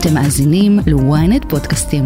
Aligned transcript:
אתם 0.00 0.14
מאזינים 0.14 0.78
ל-ynet 0.86 1.48
פודקאסטים. 1.48 2.04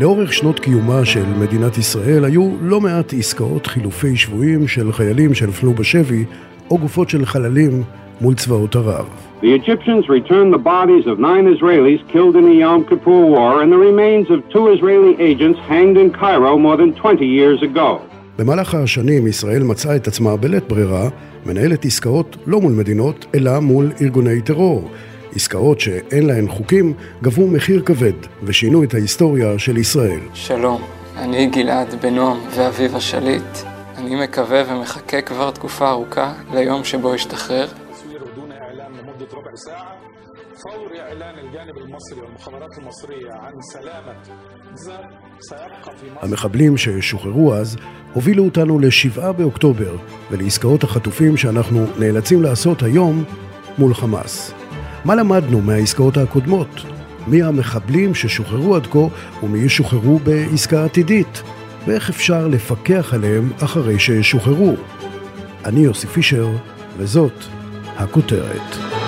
לאורך 0.00 0.32
שנות 0.32 0.60
קיומה 0.60 1.04
של 1.04 1.24
מדינת 1.40 1.78
ישראל 1.78 2.24
היו 2.24 2.50
לא 2.62 2.80
מעט 2.80 3.12
עסקאות 3.18 3.66
חילופי 3.66 4.16
שבויים 4.16 4.68
של 4.68 4.92
חיילים 4.92 5.34
שנפלו 5.34 5.72
בשבי 5.72 6.24
או 6.70 6.78
גופות 6.78 7.08
של 7.08 7.24
חללים 7.24 7.82
מול 8.20 8.34
צבאות 8.34 8.76
ערב. 8.76 9.06
The 9.42 9.54
Egyptians 9.62 10.08
returned 10.08 10.52
the 10.54 10.64
bodies 10.74 11.06
of 11.06 11.18
nine 11.18 11.46
Israelis 11.54 12.00
killed 12.12 12.36
in 12.36 12.44
the 12.50 12.58
Yom 12.64 12.84
Kippur 12.88 13.22
War 13.34 13.62
and 13.62 13.70
the 13.72 13.82
remains 13.90 14.26
of 14.30 14.38
two 14.54 14.66
Israeli 14.74 15.14
agents 15.30 15.58
hanged 15.72 15.96
in 16.02 16.08
Cairo 16.20 16.52
more 16.58 16.76
than 16.76 16.92
20 16.94 17.26
years 17.26 17.62
ago. 17.62 17.90
במהלך 18.40 18.74
השנים 18.74 19.26
ישראל 19.26 19.62
מצאה 19.62 19.96
את 19.96 20.08
עצמה 20.08 20.36
בלית 20.36 20.68
ברירה 20.68 21.08
מנהלת 21.46 21.84
עסקאות 21.84 22.36
לא 22.46 22.60
מול 22.60 22.72
מדינות, 22.72 23.26
אלא 23.34 23.60
מול 23.60 23.92
ארגוני 24.00 24.42
טרור. 24.42 24.90
עסקאות 25.34 25.80
שאין 25.80 26.26
להן 26.26 26.48
חוקים 26.48 26.94
גבו 27.22 27.46
מחיר 27.46 27.82
כבד 27.82 28.12
ושינו 28.42 28.84
את 28.84 28.94
ההיסטוריה 28.94 29.58
של 29.58 29.76
ישראל. 29.76 30.20
שלום, 30.34 30.82
אני 31.16 31.46
גלעד 31.46 31.94
בן 32.02 32.14
נועם 32.14 32.38
ואביב 32.56 32.96
השליט. 32.96 33.58
אני 33.96 34.22
מקווה 34.24 34.62
ומחכה 34.68 35.22
כבר 35.22 35.50
תקופה 35.50 35.90
ארוכה 35.90 36.32
ליום 36.52 36.84
שבו 36.84 37.14
אשתחרר. 37.14 37.66
فور 40.59 40.99
إعلان 40.99 41.39
الجانب 41.39 41.77
المصري 41.77 42.21
والمخابرات 42.21 42.77
المصرية 42.77 43.31
عن 43.33 43.53
سلامة 43.73 44.15
زر 44.73 45.05
سيبقى 45.39 45.97
في 45.97 46.11
مصر 46.11 46.25
המחבלים 46.25 46.77
ששוחררו 46.77 47.53
אז 47.53 47.77
הובילו 48.13 48.45
אותנו 48.45 48.79
ל-7 48.79 49.31
באוקטובר 49.31 49.95
ולעסקאות 50.31 50.83
החטופים 50.83 51.37
שאנחנו 51.37 51.85
נאלצים 51.99 52.43
לעשות 52.43 52.83
היום 52.83 53.23
מול 53.77 53.93
חמאס. 53.93 54.53
מה 55.05 55.15
למדנו 55.15 55.61
מהעסקאות 55.61 56.17
הקודמות? 56.17 56.81
מי 57.27 57.43
המחבלים 57.43 58.15
ששוחררו 58.15 58.75
עד 58.75 58.87
כה 58.87 59.07
ומי 59.43 59.59
ישוחררו 59.59 60.19
בעסקה 60.19 60.85
עתידית? 60.85 61.41
ואיך 61.87 62.09
אפשר 62.09 62.47
לפקח 62.47 63.13
עליהם 63.13 63.51
אחרי 63.63 63.99
שישוחררו? 63.99 64.73
אני 65.65 65.79
יוסי 65.79 66.07
פישר, 66.07 66.47
וזאת 66.97 67.33
הכותרת. 67.97 68.98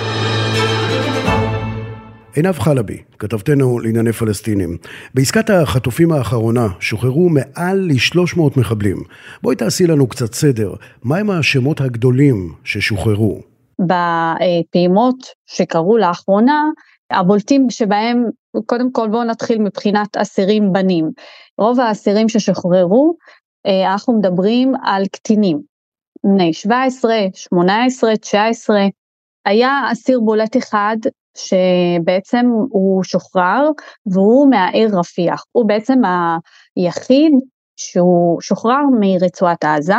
עינב 2.35 2.59
חלבי, 2.59 2.97
כתבתנו 3.19 3.79
לענייני 3.79 4.11
פלסטינים. 4.11 4.77
בעסקת 5.13 5.49
החטופים 5.49 6.11
האחרונה 6.11 6.67
שוחררו 6.79 7.29
מעל 7.29 7.77
ל-300 7.77 8.59
מחבלים. 8.59 8.97
בואי 9.41 9.55
תעשי 9.55 9.87
לנו 9.87 10.07
קצת 10.07 10.33
סדר. 10.33 10.73
מהם 11.03 11.29
השמות 11.29 11.81
הגדולים 11.81 12.53
ששוחררו? 12.63 13.39
בפעימות 13.81 15.15
שקרו 15.45 15.97
לאחרונה, 15.97 16.63
הבולטים 17.11 17.69
שבהם, 17.69 18.23
קודם 18.65 18.91
כל 18.91 19.07
בואו 19.07 19.23
נתחיל 19.23 19.61
מבחינת 19.61 20.17
אסירים 20.17 20.73
בנים. 20.73 21.11
רוב 21.57 21.79
האסירים 21.79 22.29
ששוחררו, 22.29 23.15
אה, 23.67 23.91
אנחנו 23.91 24.19
מדברים 24.19 24.73
על 24.83 25.03
קטינים, 25.11 25.61
בני 26.23 26.53
17, 26.53 27.15
18, 27.33 28.17
19. 28.17 28.77
היה 29.45 29.81
אסיר 29.91 30.19
בולט 30.19 30.57
אחד 30.57 30.97
שבעצם 31.37 32.45
הוא 32.69 33.03
שוחרר 33.03 33.69
והוא 34.05 34.49
מהעיר 34.49 34.99
רפיח, 34.99 35.43
הוא 35.51 35.67
בעצם 35.67 36.01
היחיד 36.75 37.31
שהוא 37.77 38.41
שוחרר 38.41 38.81
מרצועת 38.99 39.63
עזה, 39.63 39.95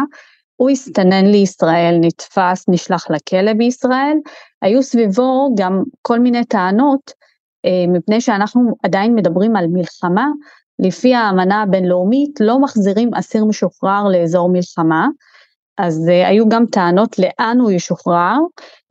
הוא 0.56 0.70
הסתנן 0.70 1.26
לישראל, 1.26 1.98
נתפס, 2.00 2.64
נשלח 2.68 3.10
לכלא 3.10 3.52
בישראל, 3.52 4.16
היו 4.62 4.82
סביבו 4.82 5.54
גם 5.58 5.82
כל 6.02 6.18
מיני 6.20 6.44
טענות, 6.44 7.12
אה, 7.64 7.84
מפני 7.88 8.20
שאנחנו 8.20 8.76
עדיין 8.82 9.14
מדברים 9.14 9.56
על 9.56 9.66
מלחמה, 9.66 10.26
לפי 10.78 11.14
האמנה 11.14 11.62
הבינלאומית 11.62 12.40
לא 12.40 12.60
מחזירים 12.60 13.14
אסיר 13.14 13.44
משוחרר 13.44 14.04
לאזור 14.08 14.48
מלחמה, 14.48 15.08
אז 15.78 16.08
uh, 16.08 16.28
היו 16.28 16.48
גם 16.48 16.66
טענות 16.66 17.16
לאן 17.18 17.58
הוא 17.60 17.70
ישוחרר, 17.70 18.36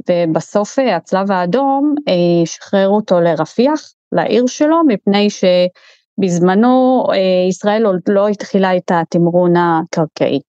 ובסוף 0.10 0.80
uh, 0.80 0.82
הצלב 0.82 1.32
האדום 1.32 1.96
uh, 2.00 2.46
שחרר 2.46 2.90
אותו 2.90 3.22
לרפיח, 3.22 3.82
לעיר 4.12 4.48
שלו, 4.48 4.78
מפני 4.88 5.28
שבזמנו 5.30 7.04
uh, 7.08 7.16
ישראל 7.50 7.86
עוד 7.86 8.00
לא 8.08 8.28
התחילה 8.28 8.78
את 8.78 8.92
התמרון 8.92 9.54
הקרקעי. 9.58 10.40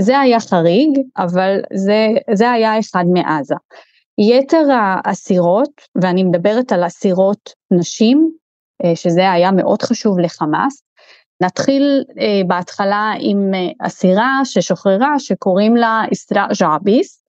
זה 0.00 0.18
היה 0.18 0.40
חריג, 0.40 0.98
אבל 1.18 1.60
זה, 1.74 2.08
זה 2.34 2.50
היה 2.50 2.78
אחד 2.78 3.04
מעזה. 3.12 3.54
יתר 4.18 4.66
האסירות, 5.04 5.70
ואני 6.02 6.24
מדברת 6.24 6.72
על 6.72 6.86
אסירות 6.86 7.50
נשים, 7.70 8.30
שזה 8.94 9.32
היה 9.32 9.50
מאוד 9.50 9.82
חשוב 9.82 10.18
לחמאס, 10.18 10.82
נתחיל 11.44 12.04
אה, 12.18 12.40
בהתחלה 12.46 13.12
עם 13.20 13.54
אה, 13.54 13.86
אסירה 13.86 14.40
ששוחררה 14.44 15.18
שקוראים 15.18 15.76
לה 15.76 16.02
אסתרא 16.12 16.46
ג'עביס, 16.60 17.24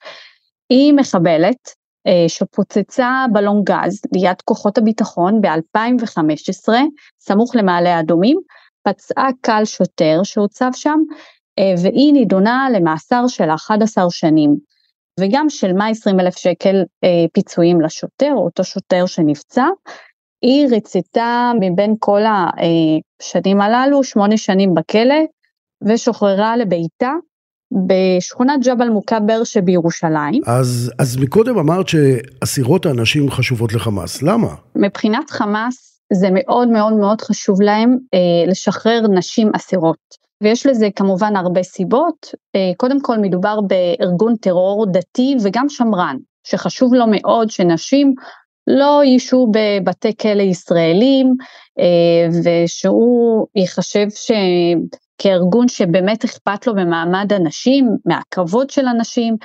היא 0.69 0.93
מחבלת 0.93 1.69
אה, 2.07 2.29
שפוצצה 2.29 3.25
בלון 3.33 3.63
גז 3.63 4.01
ליד 4.15 4.41
כוחות 4.45 4.77
הביטחון 4.77 5.41
ב-2015 5.41 6.73
סמוך 7.19 7.55
למעלה 7.55 7.99
אדומים, 7.99 8.37
פצעה 8.87 9.29
קל 9.41 9.65
שוטר 9.65 10.19
שהוצב 10.23 10.69
שם 10.73 10.99
אה, 11.59 11.73
והיא 11.81 12.13
נידונה 12.13 12.67
למאסר 12.73 13.27
של 13.27 13.49
11 13.49 14.09
שנים. 14.09 14.55
וגם 15.19 15.49
שילמה 15.49 15.87
20 15.87 16.19
אלף 16.19 16.37
שקל 16.37 16.83
אה, 17.03 17.25
פיצויים 17.33 17.81
לשוטר, 17.81 18.31
אותו 18.35 18.63
שוטר 18.63 19.05
שנפצע, 19.05 19.65
היא 20.41 20.67
ריצתה 20.67 21.51
מבין 21.59 21.95
כל 21.99 22.21
השנים 23.21 23.61
הללו 23.61 24.03
שמונה 24.03 24.37
שנים 24.37 24.73
בכלא 24.73 25.25
ושוחררה 25.87 26.57
לביתה 26.57 27.11
בשכונת 27.87 28.59
ג'בל 28.65 28.89
מוכבר 28.89 29.43
שבירושלים. 29.43 30.41
אז, 30.45 30.91
אז 30.99 31.17
מקודם 31.17 31.57
אמרת 31.57 31.85
שאסירות 31.87 32.85
הנשים 32.85 33.31
חשובות 33.31 33.73
לחמאס, 33.73 34.21
למה? 34.21 34.55
מבחינת 34.75 35.29
חמאס 35.29 36.01
זה 36.13 36.27
מאוד 36.33 36.67
מאוד 36.67 36.93
מאוד 36.93 37.21
חשוב 37.21 37.61
להם 37.61 37.97
אה, 38.13 38.51
לשחרר 38.51 39.01
נשים 39.07 39.51
אסירות. 39.55 40.25
ויש 40.43 40.65
לזה 40.65 40.89
כמובן 40.95 41.35
הרבה 41.35 41.63
סיבות, 41.63 42.35
אה, 42.55 42.71
קודם 42.77 43.01
כל 43.01 43.17
מדובר 43.17 43.59
בארגון 43.61 44.35
טרור 44.35 44.85
דתי 44.91 45.35
וגם 45.43 45.69
שמרן, 45.69 46.17
שחשוב 46.47 46.93
לו 46.93 47.05
מאוד 47.07 47.49
שנשים 47.49 48.13
לא 48.67 49.01
ישהו 49.05 49.51
בבתי 49.51 50.17
כלא 50.21 50.41
ישראלים, 50.41 51.33
אה, 51.79 52.27
ושהוא 52.43 53.47
ייחשב 53.55 54.07
ש... 54.09 54.31
כארגון 55.17 55.67
שבאמת 55.67 56.23
אכפת 56.23 56.67
לו 56.67 56.73
ממעמד 56.73 57.33
הנשים, 57.33 57.89
מהכבוד 58.05 58.69
של 58.69 58.87
הנשים, 58.87 59.35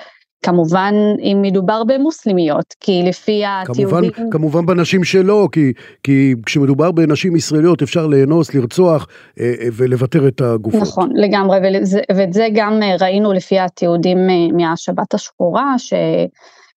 כמובן 0.42 0.94
אם 1.19 1.38
מדובר 1.42 1.84
במוסלמיות, 1.84 2.75
כי 2.80 3.03
לפי 3.06 3.42
התיעודים... 3.47 4.10
כמובן, 4.10 4.30
כמובן 4.30 4.66
בנשים 4.66 5.04
שלו, 5.04 5.48
כי, 5.53 5.72
כי 6.03 6.34
כשמדובר 6.47 6.92
בנשים 6.92 7.36
ישראליות 7.36 7.82
אפשר 7.82 8.06
לאנוס, 8.06 8.54
לרצוח 8.54 9.06
אה, 9.41 9.44
אה, 9.44 9.69
ולוותר 9.72 10.28
את 10.28 10.41
הגופות. 10.41 10.82
נכון, 10.82 11.10
לגמרי, 11.14 11.59
וזה, 11.82 12.00
ואת 12.16 12.32
זה 12.32 12.48
גם 12.54 12.80
ראינו 13.00 13.32
לפי 13.32 13.59
התיעודים 13.59 14.19
מהשבת 14.56 15.14
השחורה, 15.14 15.75
ש... 15.78 15.92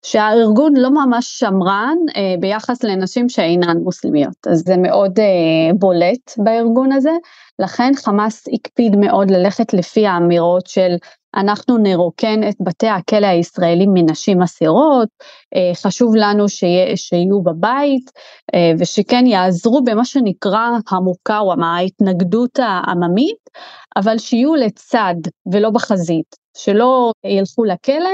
שהארגון 0.06 0.74
לא 0.78 0.90
ממש 0.90 1.26
שמרן 1.40 1.98
אה, 2.16 2.36
ביחס 2.40 2.84
לנשים 2.84 3.30
שאינן 3.30 3.78
מוסלמיות, 3.78 4.48
אז 4.52 4.64
זה 4.66 4.78
מאוד 4.78 5.20
אה, 5.20 5.74
בולט 5.80 6.32
בארגון 6.38 6.92
הזה, 6.92 7.12
לכן 7.60 7.92
חמאס 7.96 8.44
הקפיד 8.54 8.96
מאוד 8.96 9.32
ללכת 9.32 9.74
לפי 9.74 10.08
האמירות 10.08 10.68
של 10.68 10.96
אנחנו 11.36 11.78
נרוקן 11.78 12.50
את 12.50 12.56
בתי 12.60 12.88
הכלא 12.88 13.28
הישראלים 13.28 13.90
מנשים 13.94 14.42
אסירות, 14.42 15.10
אה, 15.56 15.72
חשוב 15.76 16.16
לנו 16.16 16.50
שיה, 16.50 16.98
שיהיו 16.98 17.42
בבית 17.42 18.12
אה, 18.54 18.72
ושכן 18.80 19.26
יעזרו 19.26 19.84
במה 19.84 20.06
שנקרא 20.06 20.70
או 21.40 21.54
ההתנגדות 21.64 22.60
העממית, 22.60 23.50
אבל 23.96 24.18
שיהיו 24.18 24.56
לצד 24.56 25.16
ולא 25.54 25.70
בחזית, 25.70 26.36
שלא 26.58 27.12
ילכו 27.26 27.64
לכלא, 27.64 28.12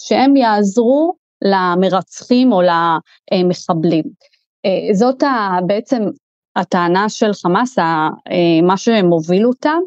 שהם 0.00 0.36
יעזרו 0.36 1.21
למרצחים 1.44 2.52
או 2.52 2.60
למחבלים. 2.62 4.04
אה, 4.66 4.94
זאת 4.94 5.22
בעצם 5.66 6.02
הטענה 6.56 7.08
של 7.08 7.32
חמאס, 7.32 7.78
אה, 7.78 8.08
מה 8.62 8.76
שמוביל 8.76 9.46
אותם, 9.46 9.80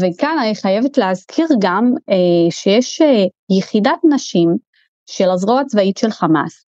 וכאן 0.00 0.36
אני 0.42 0.54
חייבת 0.54 0.98
להזכיר 0.98 1.46
גם 1.60 1.92
אה, 2.10 2.50
שיש 2.50 3.02
יחידת 3.58 3.98
נשים 4.14 4.56
של 5.06 5.30
הזרוע 5.30 5.60
הצבאית 5.60 5.96
של 5.96 6.10
חמאס, 6.10 6.64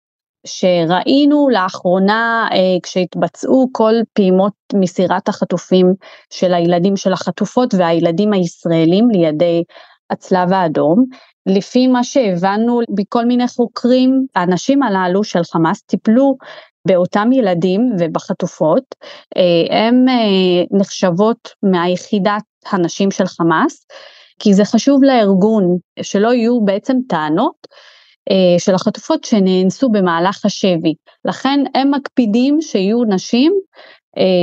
שראינו 0.47 1.49
לאחרונה 1.53 2.49
כשהתבצעו 2.83 3.69
כל 3.73 3.94
פעימות 4.12 4.53
מסירת 4.75 5.29
החטופים 5.29 5.94
של 6.31 6.55
הילדים 6.55 6.97
של 6.97 7.12
החטופות 7.12 7.75
והילדים 7.75 8.33
הישראלים 8.33 9.11
לידי 9.11 9.62
הצלב 10.11 10.53
האדום, 10.53 11.05
לפי 11.47 11.87
מה 11.87 12.05
שהבנו 12.05 12.81
מכל 12.99 13.25
מיני 13.25 13.49
חוקרים, 13.49 14.27
האנשים 14.35 14.83
הללו 14.83 15.25
של 15.25 15.45
חמאס 15.45 15.83
טיפלו 15.83 16.37
באותם 16.89 17.33
ילדים 17.33 17.93
ובחטופות, 17.99 18.95
הן 19.71 20.07
נחשבות 20.71 21.49
מהיחידת 21.63 22.43
הנשים 22.71 23.11
של 23.11 23.27
חמאס, 23.27 23.87
כי 24.39 24.55
זה 24.55 24.65
חשוב 24.65 25.03
לארגון 25.03 25.77
שלא 26.03 26.35
יהיו 26.35 26.61
בעצם 26.65 26.97
טענות 27.09 27.55
של 28.59 28.75
החטופות 28.75 29.25
שנאנסו 29.25 29.89
במהלך 29.89 30.45
השבי, 30.45 30.95
לכן 31.25 31.65
הם 31.75 31.91
מקפידים 31.91 32.61
שיהיו 32.61 33.05
נשים 33.05 33.53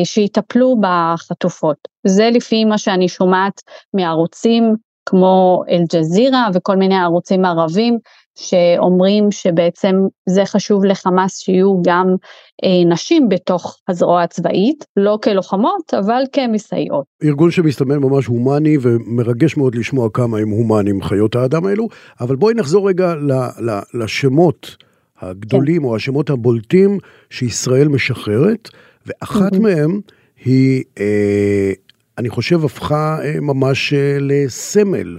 שיטפלו 0.04 0.76
בחטופות, 0.82 1.78
זה 2.08 2.30
לפי 2.34 2.66
מה 2.66 2.78
שאני 2.78 3.10
שומעת 3.10 3.62
מערוצים 3.94 4.76
כמו 5.06 5.64
אל-ג'זירה 5.70 6.48
וכל 6.54 6.76
מיני 6.76 6.96
ערוצים 6.96 7.46
ערבים 7.46 7.98
שאומרים 8.36 9.32
שבעצם 9.32 9.96
זה 10.30 10.46
חשוב 10.46 10.86
לחמאס 10.86 11.40
שיהיו 11.40 11.82
גם 11.82 12.16
אה, 12.64 12.90
נשים 12.90 13.30
בתוך 13.30 13.80
הזרוע 13.88 14.22
הצבאית, 14.22 14.86
לא 14.98 15.20
כלוחמות 15.24 15.94
אבל 15.94 16.24
כמסייעות. 16.32 17.06
ארגון 17.24 17.52
שמסתמן 17.52 17.98
ממש 17.98 18.26
הומני 18.26 18.78
ומרגש 18.82 19.58
מאוד 19.58 19.76
לשמוע 19.76 20.10
כמה 20.14 20.38
הם 20.38 20.50
הומנים 20.50 21.02
חיות 21.02 21.36
האדם 21.36 21.66
האלו, 21.66 21.88
אבל 22.22 22.36
בואי 22.36 22.54
נחזור 22.54 22.90
רגע 22.90 23.16
ל, 23.16 23.32
ל, 23.70 23.80
לשמות 23.94 24.76
הגדולים 25.22 25.82
כן. 25.82 25.88
או 25.88 25.96
השמות 25.96 26.30
הבולטים 26.30 26.98
שישראל 27.30 27.88
משחררת, 27.88 28.70
ואחת 29.06 29.54
mm-hmm. 29.54 29.60
מהם 29.60 30.00
היא 30.46 30.84
אה, 31.00 31.72
אני 32.18 32.30
חושב 32.30 32.66
הפכה 32.66 33.18
אה, 33.24 33.40
ממש 33.42 33.94
אה, 33.94 34.18
לסמל. 34.20 35.18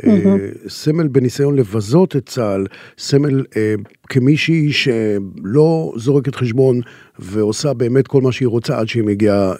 Mm-hmm. 0.00 0.68
סמל 0.68 1.08
בניסיון 1.08 1.56
לבזות 1.56 2.16
את 2.16 2.28
צה"ל, 2.28 2.66
סמל 2.98 3.44
אה, 3.56 3.74
כמישהי 4.08 4.72
שלא 4.72 5.92
זורקת 5.96 6.34
חשבון 6.34 6.80
ועושה 7.18 7.72
באמת 7.72 8.06
כל 8.06 8.20
מה 8.20 8.32
שהיא 8.32 8.48
רוצה 8.48 8.78
עד 8.78 8.88
שהיא 8.88 9.04
מגיעה 9.04 9.50
אה, 9.50 9.56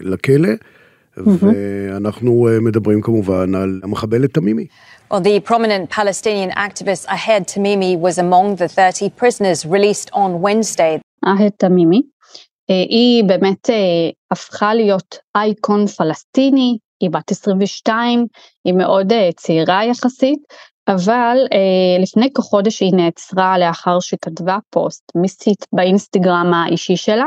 לכלא. 0.00 0.48
ואנחנו 1.16 2.48
אה, 2.48 2.60
מדברים 2.60 3.00
כמובן 3.00 3.54
על 3.54 3.80
המחבלת 3.82 4.34
תמימי. 4.34 4.66
Well, 5.10 5.20
the 5.20 5.40
prominent 5.40 5.90
Palestinian 5.90 6.50
activist 6.52 7.06
Ahed 7.08 7.44
Tamimi 7.52 7.98
was 7.98 8.16
among 8.18 8.56
the 8.56 8.68
30 8.68 9.10
prisoners 9.10 9.66
released 9.66 10.08
on 10.12 10.40
Wednesday. 10.40 11.00
Ahed 11.26 11.58
Tamimi 11.58 12.00
אה, 12.02 12.19
היא 12.88 13.24
באמת 13.24 13.70
אה, 13.70 14.10
הפכה 14.30 14.74
להיות 14.74 15.18
אייקון 15.36 15.86
פלסטיני, 15.86 16.78
היא 17.00 17.10
בת 17.10 17.30
22, 17.30 18.26
היא 18.64 18.74
מאוד 18.74 19.12
אה, 19.12 19.30
צעירה 19.36 19.84
יחסית, 19.84 20.38
אבל 20.88 21.36
לפני 22.02 22.32
כחודש 22.32 22.80
היא 22.80 22.94
נעצרה 22.94 23.58
לאחר 23.58 24.00
שכתבה 24.00 24.58
פוסט 24.70 25.02
מסית 25.16 25.66
באינסטגרם 25.72 26.54
האישי 26.54 26.96
שלה, 26.96 27.26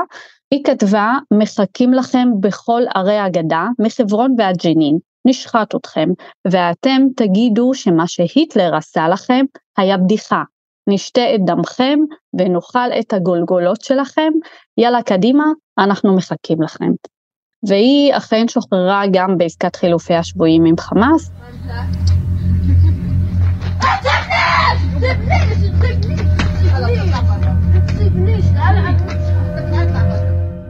היא 0.51 0.63
כתבה 0.63 1.11
מחכים 1.33 1.93
לכם 1.93 2.27
בכל 2.39 2.81
ערי 2.95 3.17
הגדה, 3.17 3.67
מחברון 3.79 4.35
ועד 4.37 4.57
ג'נין, 4.63 4.97
נשחט 5.25 5.75
אתכם, 5.75 6.09
ואתם 6.47 7.01
תגידו 7.15 7.73
שמה 7.73 8.07
שהיטלר 8.07 8.75
עשה 8.75 9.07
לכם 9.07 9.45
היה 9.77 9.97
בדיחה, 9.97 10.43
נשתה 10.87 11.35
את 11.35 11.45
דמכם 11.45 11.99
ונאכל 12.39 12.91
את 12.99 13.13
הגולגולות 13.13 13.81
שלכם, 13.81 14.31
יאללה 14.77 15.01
קדימה, 15.01 15.43
אנחנו 15.79 16.15
מחכים 16.15 16.61
לכם. 16.61 16.91
והיא 17.67 18.13
אכן 18.17 18.47
שוחררה 18.47 19.03
גם 19.11 19.37
בעסקת 19.37 19.75
חילופי 19.75 20.13
השבויים 20.13 20.65
עם 20.65 20.77
חמאס. 20.77 21.31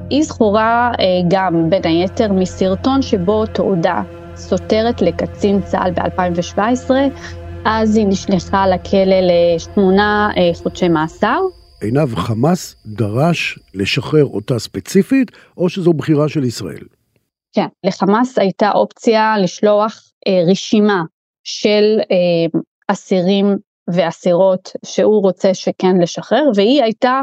היא 0.10 0.24
זכורה 0.24 0.92
אה, 1.00 1.06
גם 1.27 1.69
בין 1.69 1.81
היתר 1.86 2.33
מסרטון 2.33 3.01
שבו 3.01 3.45
תעודה 3.45 4.01
סותרת 4.36 5.01
לקצין 5.01 5.62
צה"ל 5.62 5.92
ב-2017 5.92 6.92
אז 7.65 7.98
היא 7.98 8.07
נשלחה 8.07 8.68
לכלא 8.68 9.15
לשמונה 9.21 10.30
אה, 10.38 10.51
חודשי 10.63 10.89
מאסר. 10.89 11.39
עינב 11.81 12.15
חמאס 12.15 12.75
דרש 12.86 13.60
לשחרר 13.74 14.25
אותה 14.25 14.60
ספציפית, 14.60 15.31
או 15.57 15.69
שזו 15.69 15.94
בחירה 15.94 16.30
של 16.30 16.44
ישראל? 16.44 16.83
כן, 17.56 17.68
לחמאס 17.83 18.39
הייתה 18.39 18.71
אופציה 18.71 19.36
לשלוח 19.38 20.01
אה, 20.27 20.51
רשימה 20.51 21.04
של 21.44 22.00
אה, 22.12 22.60
אסירים 22.88 23.57
ואסירות 23.94 24.71
שהוא 24.86 25.21
רוצה 25.21 25.54
שכן 25.54 25.98
לשחרר, 26.01 26.44
והיא 26.56 26.83
הייתה 26.83 27.21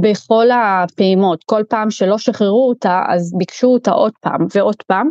בכל 0.00 0.46
הפעימות, 0.50 1.44
כל 1.44 1.62
פעם 1.68 1.90
שלא 1.90 2.18
שחררו 2.18 2.68
אותה 2.68 3.02
אז 3.08 3.32
ביקשו 3.38 3.66
אותה 3.66 3.90
עוד 3.90 4.12
פעם 4.20 4.46
ועוד 4.54 4.82
פעם, 4.86 5.10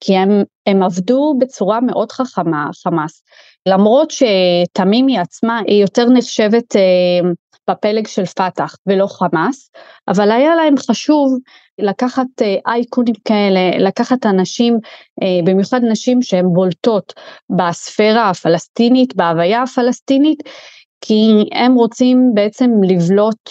כי 0.00 0.16
הם, 0.16 0.30
הם 0.66 0.82
עבדו 0.82 1.34
בצורה 1.40 1.80
מאוד 1.80 2.12
חכמה, 2.12 2.66
חמאס. 2.82 3.22
למרות 3.68 4.10
שתמימי 4.10 5.18
עצמה 5.18 5.60
היא 5.66 5.82
יותר 5.82 6.08
נחשבת 6.08 6.76
אה, 6.76 7.30
בפלג 7.70 8.06
של 8.06 8.24
פת"ח 8.24 8.76
ולא 8.86 9.06
חמאס, 9.06 9.70
אבל 10.08 10.30
היה 10.30 10.54
להם 10.54 10.74
חשוב 10.76 11.38
לקחת 11.78 12.26
אה, 12.42 12.56
אייקונים 12.66 13.14
כאלה, 13.24 13.78
לקחת 13.78 14.26
אנשים, 14.26 14.78
אה, 15.22 15.40
במיוחד 15.44 15.80
נשים 15.84 16.22
שהן 16.22 16.46
בולטות 16.52 17.12
בספירה 17.56 18.30
הפלסטינית, 18.30 19.16
בהוויה 19.16 19.62
הפלסטינית, 19.62 20.42
כי 21.00 21.48
הם 21.52 21.74
רוצים 21.74 22.30
בעצם 22.34 22.70
לבלוט 22.88 23.50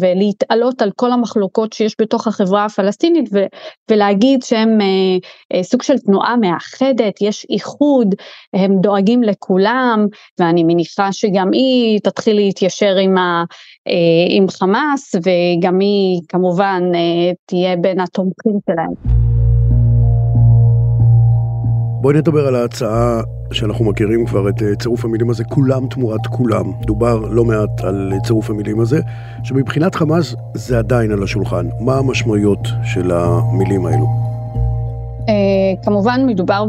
ולהתעלות 0.00 0.82
על 0.82 0.90
כל 0.96 1.12
המחלוקות 1.12 1.72
שיש 1.72 1.94
בתוך 2.00 2.26
החברה 2.26 2.64
הפלסטינית 2.64 3.30
ולהגיד 3.90 4.42
שהם 4.42 4.80
אה, 4.80 4.86
אה, 5.52 5.62
סוג 5.62 5.82
של 5.82 5.98
תנועה 5.98 6.36
מאחדת, 6.36 7.20
יש 7.20 7.46
איחוד, 7.50 8.14
הם 8.54 8.80
דואגים 8.80 9.22
לכולם 9.22 10.06
ואני 10.40 10.64
מניחה 10.64 11.12
שגם 11.12 11.52
היא 11.52 12.00
תתחיל 12.00 12.36
להתיישר 12.36 12.96
עם, 12.96 13.18
ה, 13.18 13.44
עם 14.28 14.48
חמאס 14.48 15.14
וגם 15.14 15.78
היא 15.78 16.20
כמובן 16.28 16.82
תהיה 17.46 17.76
בין 17.76 18.00
התומכים 18.00 18.58
שלהם. 18.66 19.31
בואי 22.02 22.16
נדבר 22.16 22.46
על 22.46 22.54
ההצעה 22.54 23.20
שאנחנו 23.52 23.84
מכירים 23.84 24.26
כבר 24.26 24.48
את 24.48 24.62
אה, 24.62 24.76
צירוף 24.76 25.04
המילים 25.04 25.30
הזה, 25.30 25.44
כולם 25.44 25.86
תמורת 25.86 26.26
כולם. 26.26 26.72
דובר 26.86 27.18
לא 27.18 27.44
מעט 27.44 27.80
על 27.80 28.12
אה, 28.12 28.20
צירוף 28.20 28.50
המילים 28.50 28.80
הזה, 28.80 29.00
שמבחינת 29.42 29.94
חמאס 29.94 30.34
זה 30.54 30.78
עדיין 30.78 31.12
על 31.12 31.22
השולחן. 31.22 31.66
מה 31.80 31.98
המשמעויות 31.98 32.68
של 32.84 33.10
המילים 33.10 33.86
האלו? 33.86 34.06
Uh, 34.06 35.84
כמובן 35.84 36.26
מדובר 36.26 36.64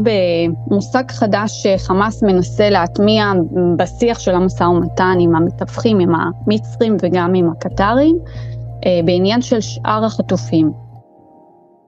במושג 0.66 1.10
חדש 1.10 1.66
שחמאס 1.66 2.22
מנסה 2.22 2.70
להטמיע 2.70 3.32
בשיח 3.76 4.18
של 4.18 4.34
המשא 4.34 4.64
ומתן 4.64 5.16
עם 5.20 5.36
המתווכים, 5.36 6.00
עם 6.00 6.12
המצרים 6.14 6.96
וגם 7.02 7.34
עם 7.34 7.50
הקטרים, 7.50 8.18
בעניין 9.04 9.42
של 9.42 9.60
שאר 9.60 10.04
החטופים. 10.04 10.83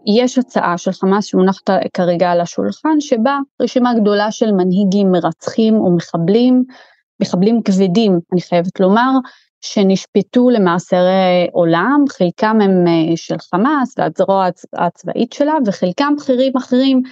יש 0.06 0.38
הצעה 0.38 0.78
של 0.78 0.92
חמאס 0.92 1.24
שמונחת 1.24 1.70
כרגע 1.94 2.30
על 2.30 2.40
השולחן, 2.40 3.00
שבה 3.00 3.38
רשימה 3.62 3.94
גדולה 3.94 4.30
של 4.30 4.52
מנהיגים 4.52 5.12
מרצחים 5.12 5.74
ומחבלים, 5.74 6.64
מחבלים 7.22 7.62
כבדים, 7.62 8.20
אני 8.32 8.40
חייבת 8.40 8.80
לומר, 8.80 9.10
שנשפטו 9.60 10.50
למאסרי 10.50 11.48
עולם, 11.52 12.04
חלקם 12.08 12.58
הם 12.60 12.84
אה, 12.86 13.16
של 13.16 13.36
חמאס 13.38 13.94
והזרוע 13.98 14.48
הצבאית 14.72 15.32
שלה, 15.32 15.54
וחלקם 15.66 16.14
בכירים 16.16 16.56
אחרים 16.56 17.02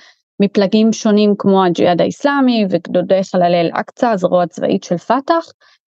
מפלגים 0.40 0.92
שונים 0.92 1.34
כמו 1.38 1.64
הג'יהאד 1.64 2.00
האיסלאמי 2.00 2.66
וגדודי 2.70 3.24
חללי 3.24 3.60
אל-אקצא, 3.60 4.10
הזרוע 4.10 4.42
הצבאית 4.42 4.84
של 4.84 4.96
פת"ח, 4.96 5.44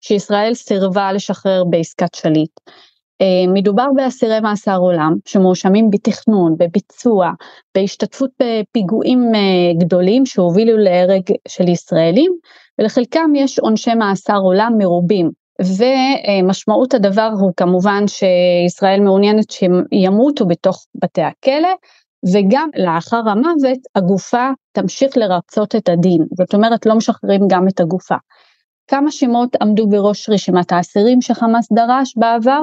שישראל 0.01 0.55
סירבה 0.55 1.13
לשחרר 1.13 1.65
בעסקת 1.65 2.15
שליט. 2.15 2.51
אה, 3.21 3.53
מדובר 3.53 3.87
באסירי 3.97 4.41
מאסר 4.41 4.77
עולם 4.77 5.15
שמואשמים 5.25 5.91
בתכנון, 5.91 6.55
בביצוע, 6.59 7.31
בהשתתפות 7.75 8.31
בפיגועים 8.43 9.35
אה, 9.35 9.85
גדולים 9.85 10.27
שהובילו 10.27 10.77
להרג 10.79 11.23
של 11.49 11.69
ישראלים 11.69 12.33
ולחלקם 12.79 13.31
יש 13.35 13.59
עונשי 13.59 13.95
מאסר 13.95 14.39
עולם 14.39 14.73
מרובים 14.79 15.31
ומשמעות 15.61 16.95
הדבר 16.95 17.31
הוא 17.41 17.53
כמובן 17.57 18.05
שישראל 18.07 19.01
מעוניינת 19.01 19.51
שהם 19.51 19.83
ימותו 19.93 20.47
בתוך 20.47 20.87
בתי 21.03 21.23
הכלא 21.23 21.75
וגם 22.33 22.69
לאחר 22.77 23.23
המוות 23.29 23.79
הגופה 23.95 24.49
תמשיך 24.73 25.17
לרצות 25.17 25.75
את 25.75 25.89
הדין, 25.89 26.27
זאת 26.39 26.55
אומרת 26.55 26.87
לא 26.87 26.95
משחררים 26.95 27.41
גם 27.51 27.69
את 27.69 27.81
הגופה. 27.81 28.15
כמה 28.89 29.11
שמות 29.11 29.57
עמדו 29.63 29.89
בראש 29.89 30.29
רשימת 30.29 30.73
האסירים 30.73 31.23
שחמאס 31.23 31.73
דרש 31.73 32.15
בעבר 32.17 32.61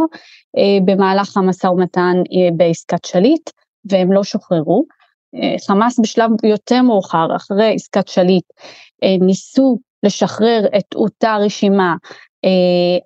אה, 0.57 0.77
במהלך 0.85 1.37
המשא 1.37 1.67
ומתן 1.67 2.13
אה, 2.17 2.49
בעסקת 2.57 3.05
שליט 3.05 3.49
והם 3.85 4.11
לא 4.11 4.23
שוחררו. 4.23 4.85
אה, 5.35 5.55
חמאס 5.67 5.99
בשלב 5.99 6.29
יותר 6.43 6.81
מאוחר 6.81 7.35
אחרי 7.35 7.73
עסקת 7.73 8.07
שליט 8.07 8.45
ניסו 9.21 9.77
לשחרר 10.03 10.65
את 10.77 10.95
אותה 10.95 11.37
רשימה 11.37 11.95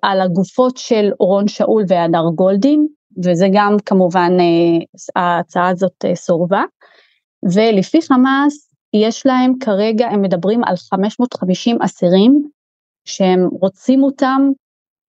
על 0.02 0.20
הגופות 0.20 0.76
של 0.76 1.10
אורון 1.20 1.48
שאול 1.48 1.84
והדר 1.88 2.24
גולדין, 2.34 2.86
וזה 3.24 3.46
גם 3.52 3.76
כמובן 3.86 4.32
ההצעה 5.16 5.68
הזאת 5.68 6.04
סורבה, 6.14 6.62
ולפי 7.52 8.02
חמאס 8.02 8.72
יש 8.94 9.26
להם 9.26 9.52
כרגע, 9.60 10.06
הם 10.08 10.22
מדברים 10.22 10.64
על 10.64 10.76
550 10.76 11.82
אסירים 11.82 12.42
שהם 13.08 13.40
רוצים 13.52 14.02
אותם 14.02 14.42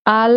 על 0.06 0.32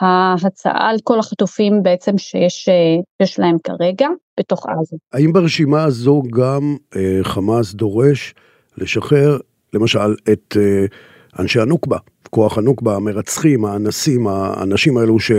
ההצעה 0.00 0.90
על 0.90 0.96
כל 1.04 1.18
החטופים 1.18 1.82
בעצם 1.82 2.18
שיש 2.18 2.68
אה, 2.68 3.26
להם 3.38 3.56
כרגע 3.64 4.08
בתוך 4.40 4.66
עזה. 4.66 4.96
האם 5.12 5.32
ברשימה 5.32 5.84
הזו 5.84 6.22
גם 6.30 6.76
אה, 6.96 7.18
חמאס 7.22 7.74
דורש 7.74 8.34
לשחרר 8.76 9.38
למשל 9.72 10.14
את 10.32 10.56
אה, 10.56 10.84
אנשי 11.38 11.60
הנוקבה, 11.60 11.98
כוח 12.30 12.58
הנוקבה, 12.58 12.96
המרצחים, 12.96 13.64
האנסים, 13.64 14.26
האנשים 14.26 14.96
האלו 14.96 15.20
ש... 15.20 15.32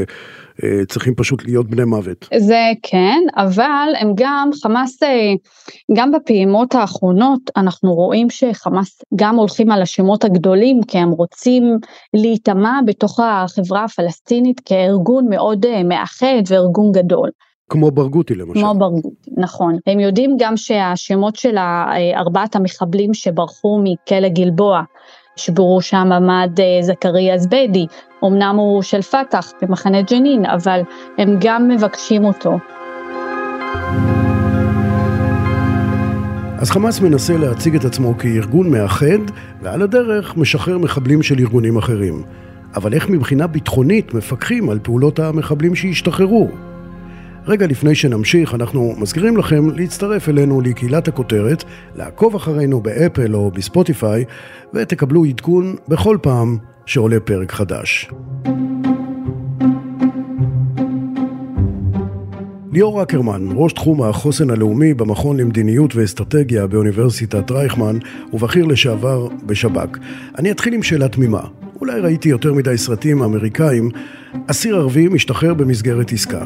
אה, 0.63 0.85
צריכים 0.85 1.15
פשוט 1.15 1.45
להיות 1.45 1.69
בני 1.69 1.83
מוות. 1.83 2.27
זה 2.37 2.71
כן, 2.83 3.19
אבל 3.35 3.89
הם 3.99 4.11
גם, 4.15 4.49
חמאס, 4.63 5.03
אה, 5.03 5.33
גם 5.93 6.11
בפעימות 6.11 6.75
האחרונות 6.75 7.39
אנחנו 7.57 7.93
רואים 7.93 8.29
שחמאס 8.29 9.01
גם 9.15 9.35
הולכים 9.35 9.71
על 9.71 9.81
השמות 9.81 10.23
הגדולים 10.23 10.81
כי 10.87 10.97
הם 10.97 11.09
רוצים 11.09 11.63
להיטמע 12.13 12.79
בתוך 12.85 13.19
החברה 13.19 13.83
הפלסטינית 13.83 14.61
כארגון 14.65 15.25
מאוד 15.29 15.65
אה, 15.65 15.83
מאחד 15.83 16.43
וארגון 16.47 16.91
גדול. 16.91 17.29
כמו 17.69 17.91
ברגותי 17.91 18.35
למשל. 18.35 18.59
כמו 18.59 18.73
ברגותי, 18.73 19.31
נכון. 19.37 19.77
הם 19.87 19.99
יודעים 19.99 20.35
גם 20.39 20.57
שהשמות 20.57 21.35
של 21.35 21.57
ארבעת 22.15 22.55
המחבלים 22.55 23.13
שברחו 23.13 23.81
מכלא 23.83 24.27
גלבוע, 24.27 24.81
שבראשם 25.39 26.11
עמד 26.11 26.51
זכריה 26.81 27.37
זביידי, 27.37 27.85
אמנם 28.25 28.55
הוא 28.57 28.81
של 28.81 29.01
פת"ח 29.01 29.51
במחנה 29.61 30.01
ג'נין, 30.01 30.45
אבל 30.45 30.81
הם 31.17 31.37
גם 31.39 31.67
מבקשים 31.67 32.25
אותו. 32.25 32.57
אז 36.57 36.71
חמאס 36.71 37.01
מנסה 37.01 37.37
להציג 37.37 37.75
את 37.75 37.85
עצמו 37.85 38.17
כארגון 38.17 38.71
מאחד, 38.71 39.19
ועל 39.61 39.81
הדרך 39.81 40.37
משחרר 40.37 40.77
מחבלים 40.77 41.23
של 41.23 41.39
ארגונים 41.39 41.77
אחרים. 41.77 42.23
אבל 42.75 42.93
איך 42.93 43.09
מבחינה 43.09 43.47
ביטחונית 43.47 44.13
מפקחים 44.13 44.69
על 44.69 44.79
פעולות 44.83 45.19
המחבלים 45.19 45.75
שהשתחררו? 45.75 46.49
רגע 47.49 47.67
לפני 47.67 47.95
שנמשיך, 47.95 48.53
אנחנו 48.55 48.93
מזכירים 48.97 49.37
לכם 49.37 49.69
להצטרף 49.69 50.29
אלינו 50.29 50.61
לקהילת 50.61 51.07
הכותרת, 51.07 51.63
לעקוב 51.95 52.35
אחרינו 52.35 52.81
באפל 52.81 53.35
או 53.35 53.51
בספוטיפיי, 53.51 54.25
ותקבלו 54.73 55.25
עדכון 55.25 55.75
בכל 55.87 56.17
פעם 56.21 56.57
שעולה 56.85 57.19
פרק 57.19 57.51
חדש. 57.51 58.09
ליאור 62.71 63.03
אקרמן, 63.03 63.49
ראש 63.55 63.73
תחום 63.73 64.03
החוסן 64.03 64.49
הלאומי 64.49 64.93
במכון 64.93 65.37
למדיניות 65.37 65.95
ואסטרטגיה 65.95 66.67
באוניברסיטת 66.67 67.51
רייכמן 67.51 67.97
ובכיר 68.33 68.65
לשעבר 68.65 69.27
בשב"כ. 69.45 69.97
אני 70.37 70.51
אתחיל 70.51 70.73
עם 70.73 70.83
שאלה 70.83 71.07
תמימה. 71.07 71.41
אולי 71.81 71.99
ראיתי 71.99 72.29
יותר 72.29 72.53
מדי 72.53 72.77
סרטים 72.77 73.21
אמריקאים, 73.21 73.89
אסיר 74.47 74.75
ערבי 74.75 75.07
משתחרר 75.07 75.53
במסגרת 75.53 76.11
עסקה. 76.11 76.43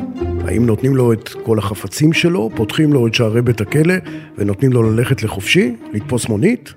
האם 0.48 0.66
נותנים 0.66 0.96
לו 0.96 1.14
את 1.14 1.30
כל 1.30 1.58
החפצים 1.60 2.14
שלו, 2.14 2.50
פותחים 2.56 2.94
לו 2.94 3.08
את 3.08 3.14
שערי 3.14 3.42
בית 3.42 3.62
הכלא 3.62 3.94
ונותנים 4.38 4.74
לו 4.74 4.84
ללכת 4.84 5.24
לחופשי, 5.24 5.76
לתפוס 5.94 6.30
מונית? 6.30 6.74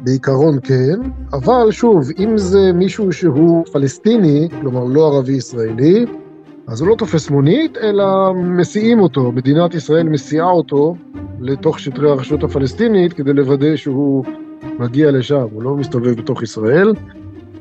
בעיקרון 0.00 0.58
כן, 0.62 1.00
אבל 1.32 1.70
שוב, 1.70 2.08
אם 2.18 2.38
זה 2.38 2.72
מישהו 2.74 3.12
שהוא 3.12 3.64
פלסטיני, 3.72 4.48
כלומר 4.60 4.84
לא 4.84 5.06
ערבי-ישראלי, 5.06 6.04
אז 6.66 6.80
הוא 6.80 6.88
לא 6.88 6.94
תופס 6.94 7.30
מונית, 7.30 7.78
אלא 7.82 8.34
מסיעים 8.34 9.00
אותו, 9.00 9.32
מדינת 9.32 9.74
ישראל 9.74 10.08
מסיעה 10.08 10.50
אותו 10.50 10.96
לתוך 11.40 11.78
שטרי 11.78 12.10
הרשות 12.10 12.44
הפלסטינית 12.44 13.12
כדי 13.12 13.32
לוודא 13.32 13.76
שהוא 13.76 14.24
מגיע 14.78 15.10
לשם, 15.10 15.46
הוא 15.52 15.62
לא 15.62 15.76
מסתובב 15.76 16.16
בתוך 16.16 16.42
ישראל. 16.42 16.92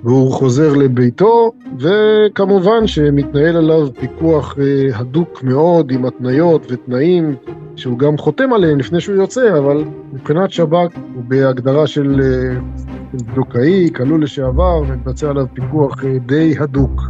והוא 0.04 0.32
חוזר 0.34 0.74
לביתו, 0.74 1.52
וכמובן 1.80 2.88
שמתנהל 2.88 3.56
עליו 3.56 3.88
פיקוח 4.00 4.58
אה, 4.60 4.98
הדוק 4.98 5.44
מאוד 5.44 5.92
עם 5.92 6.06
התניות 6.06 6.72
ותנאים 6.72 7.36
שהוא 7.76 8.00
גם 8.00 8.18
חותם 8.18 8.54
עליהם 8.54 8.80
לפני 8.80 9.02
שהוא 9.02 9.16
יוצא, 9.16 9.58
אבל 9.58 9.84
מבחינת 10.14 10.52
שב"כ 10.52 10.96
הוא 11.16 11.24
בהגדרה 11.28 11.88
של 11.88 12.22
אה, 12.24 13.90
כלוא 13.96 14.20
לשעבר, 14.20 14.82
ומתבצע 14.88 15.30
עליו 15.30 15.46
פיקוח 15.54 16.04
אה, 16.04 16.18
די 16.26 16.54
הדוק. 16.60 17.02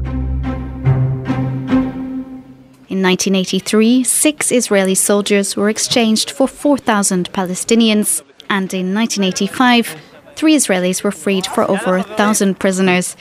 In 2.89 3.05
1983, 3.05 4.03
six 4.03 4.51
Israeli 4.51 4.93
soldiers 4.93 5.57
were 5.57 5.67
exchanged 5.67 6.29
for 6.29 6.47
4,000 6.47 7.33
Palestinians, 7.33 8.21
and 8.49 8.71
in 8.71 8.93
1985, 8.93 10.12
Three 10.36 10.54
Israelis 10.60 11.02
were 11.04 11.10
freed 11.24 11.46
for 11.54 11.62
over 11.74 11.96
a 11.96 12.08
thousand 12.18 12.58
prisoners. 12.64 13.16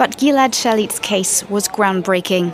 But 0.00 0.10
Gilad 0.18 0.52
Shalit's 0.60 0.98
case 0.98 1.48
was 1.48 1.68
groundbreaking. 1.68 2.46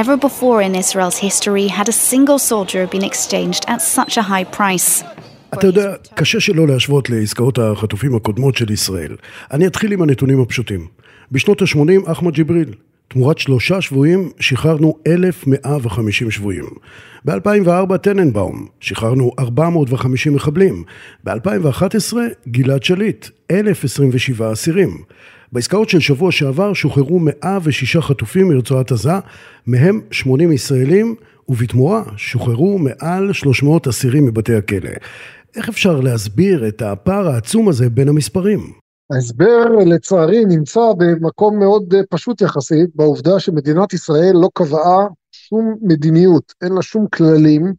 Never 0.00 0.16
before 0.16 0.60
in 0.60 0.74
Israel's 0.74 1.18
history 1.28 1.66
had 1.78 1.88
a 1.88 1.92
single 1.92 2.38
soldier 2.38 2.86
been 2.86 3.06
exchanged 3.10 3.64
at 3.72 3.80
such 3.80 4.16
a 4.16 4.22
high 4.22 4.44
price. 4.44 5.04
אתה 5.54 5.66
יודע, 5.66 5.94
קשה 6.14 6.40
שלא 6.40 6.66
להשוות 6.66 7.10
לעסקאות 7.10 7.58
החטופים 7.58 8.14
הקודמות 8.16 8.56
של 8.56 8.70
ישראל. 8.70 9.16
אני 9.50 9.66
אתחיל 9.66 9.92
עם 9.92 10.02
הנתונים 10.02 10.40
הפשוטים. 10.40 10.86
בשנות 11.32 11.62
ה-80, 11.62 12.12
אחמד 12.12 12.32
ג'יבריל, 12.32 12.74
תמורת 13.13 13.37
שלושה 13.37 13.81
שבויים 13.81 14.29
שחררנו 14.39 14.95
1,150 15.07 16.31
שבויים. 16.31 16.65
ב-2004 17.25 17.97
טננבאום, 17.97 18.67
שחררנו 18.79 19.31
450 19.39 20.33
מחבלים. 20.33 20.83
ב-2011 21.23 22.13
גלעד 22.47 22.83
שליט, 22.83 23.27
1,027 23.51 24.53
אסירים. 24.53 24.97
בעסקאות 25.51 25.89
של 25.89 25.99
שבוע 25.99 26.31
שעבר 26.31 26.73
שוחררו 26.73 27.19
106 27.19 27.97
חטופים 27.97 28.47
מרצועת 28.47 28.91
עזה, 28.91 29.13
מהם 29.67 30.01
80 30.11 30.51
ישראלים, 30.51 31.15
ובתמורה 31.49 32.03
שוחררו 32.17 32.79
מעל 32.79 33.33
300 33.33 33.87
אסירים 33.87 34.25
מבתי 34.25 34.55
הכלא. 34.55 34.91
איך 35.55 35.69
אפשר 35.69 35.99
להסביר 35.99 36.67
את 36.67 36.81
הפער 36.81 37.27
העצום 37.27 37.69
הזה 37.69 37.89
בין 37.89 38.09
המספרים? 38.09 38.82
ההסבר 39.11 39.65
לצערי 39.85 40.45
נמצא 40.45 40.93
במקום 40.97 41.59
מאוד 41.59 41.93
אה, 41.93 42.01
פשוט 42.09 42.41
יחסית, 42.41 42.89
בעובדה 42.95 43.39
שמדינת 43.39 43.93
ישראל 43.93 44.31
לא 44.33 44.49
קבעה 44.53 45.07
שום 45.31 45.75
מדיניות, 45.81 46.53
אין 46.63 46.73
לה 46.73 46.81
שום 46.81 47.07
כללים, 47.07 47.73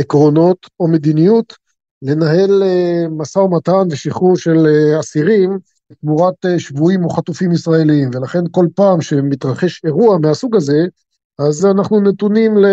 עקרונות 0.00 0.66
או 0.80 0.88
מדיניות 0.88 1.54
לנהל 2.02 2.62
אה, 2.62 3.04
משא 3.10 3.38
ומתן 3.38 3.88
ושחרור 3.90 4.36
של 4.36 4.66
אה, 4.66 5.00
אסירים 5.00 5.58
תמורת 6.00 6.34
שבויים 6.58 7.04
או 7.04 7.10
חטופים 7.10 7.52
ישראלים, 7.52 8.10
ולכן 8.14 8.44
כל 8.50 8.66
פעם 8.74 9.00
שמתרחש 9.00 9.84
אירוע 9.84 10.18
מהסוג 10.18 10.56
הזה, 10.56 10.86
אז 11.38 11.66
אנחנו 11.66 12.00
נתונים 12.00 12.58
ל... 12.58 12.66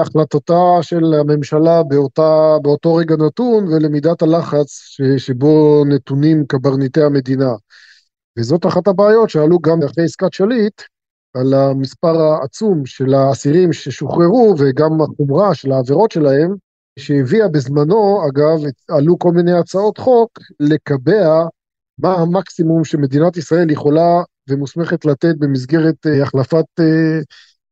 החלטתה 0.00 0.78
של 0.82 1.14
הממשלה 1.20 1.82
באותה, 1.82 2.56
באותו 2.62 2.94
רגע 2.94 3.16
נתון 3.16 3.68
ולמידת 3.68 4.22
הלחץ 4.22 4.66
ש, 4.70 5.02
שבו 5.18 5.84
נתונים 5.88 6.44
קברניטי 6.46 7.02
המדינה. 7.02 7.52
וזאת 8.38 8.66
אחת 8.66 8.88
הבעיות 8.88 9.30
שעלו 9.30 9.58
גם 9.58 9.82
אחרי 9.82 10.04
עסקת 10.04 10.32
שליט, 10.32 10.82
על 11.34 11.54
המספר 11.54 12.20
העצום 12.20 12.86
של 12.86 13.14
האסירים 13.14 13.72
ששוחררו 13.72 14.54
וגם 14.58 15.00
החומרה 15.00 15.54
של 15.54 15.72
העבירות 15.72 16.10
שלהם, 16.10 16.54
שהביאה 16.98 17.48
בזמנו, 17.48 18.20
אגב, 18.28 18.58
עלו 18.88 19.18
כל 19.18 19.32
מיני 19.32 19.52
הצעות 19.52 19.98
חוק 19.98 20.38
לקבע 20.60 21.46
מה 21.98 22.14
המקסימום 22.14 22.84
שמדינת 22.84 23.36
ישראל 23.36 23.70
יכולה 23.70 24.22
ומוסמכת 24.48 25.04
לתת 25.04 25.34
במסגרת 25.38 26.06
אה, 26.06 26.22
החלפת 26.22 26.64
אה, 26.80 27.20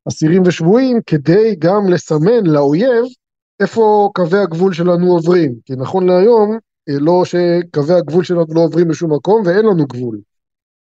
אסירים 0.08 0.42
ושבויים 0.46 1.00
כדי 1.06 1.56
גם 1.58 1.88
לסמן 1.88 2.46
לאויב 2.46 3.04
איפה 3.60 4.10
קווי 4.14 4.38
הגבול 4.38 4.72
שלנו 4.72 5.12
עוברים. 5.12 5.54
כי 5.64 5.76
נכון 5.76 6.06
להיום, 6.06 6.58
אה, 6.88 6.94
לא 6.98 7.22
שקווי 7.24 7.94
הגבול 7.94 8.24
שלנו 8.24 8.46
לא 8.54 8.60
עוברים 8.60 8.90
לשום 8.90 9.12
מקום 9.12 9.42
ואין 9.46 9.66
לנו 9.66 9.86
גבול. 9.86 10.20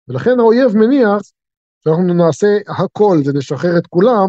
ולכן 0.09 0.41
האויב 0.41 0.77
מניח 0.77 1.23
שאנחנו 1.85 2.15
נעשה 2.15 2.59
הכל 2.69 3.21
ונשחרר 3.25 3.79
את 3.79 3.87
כולם 3.87 4.29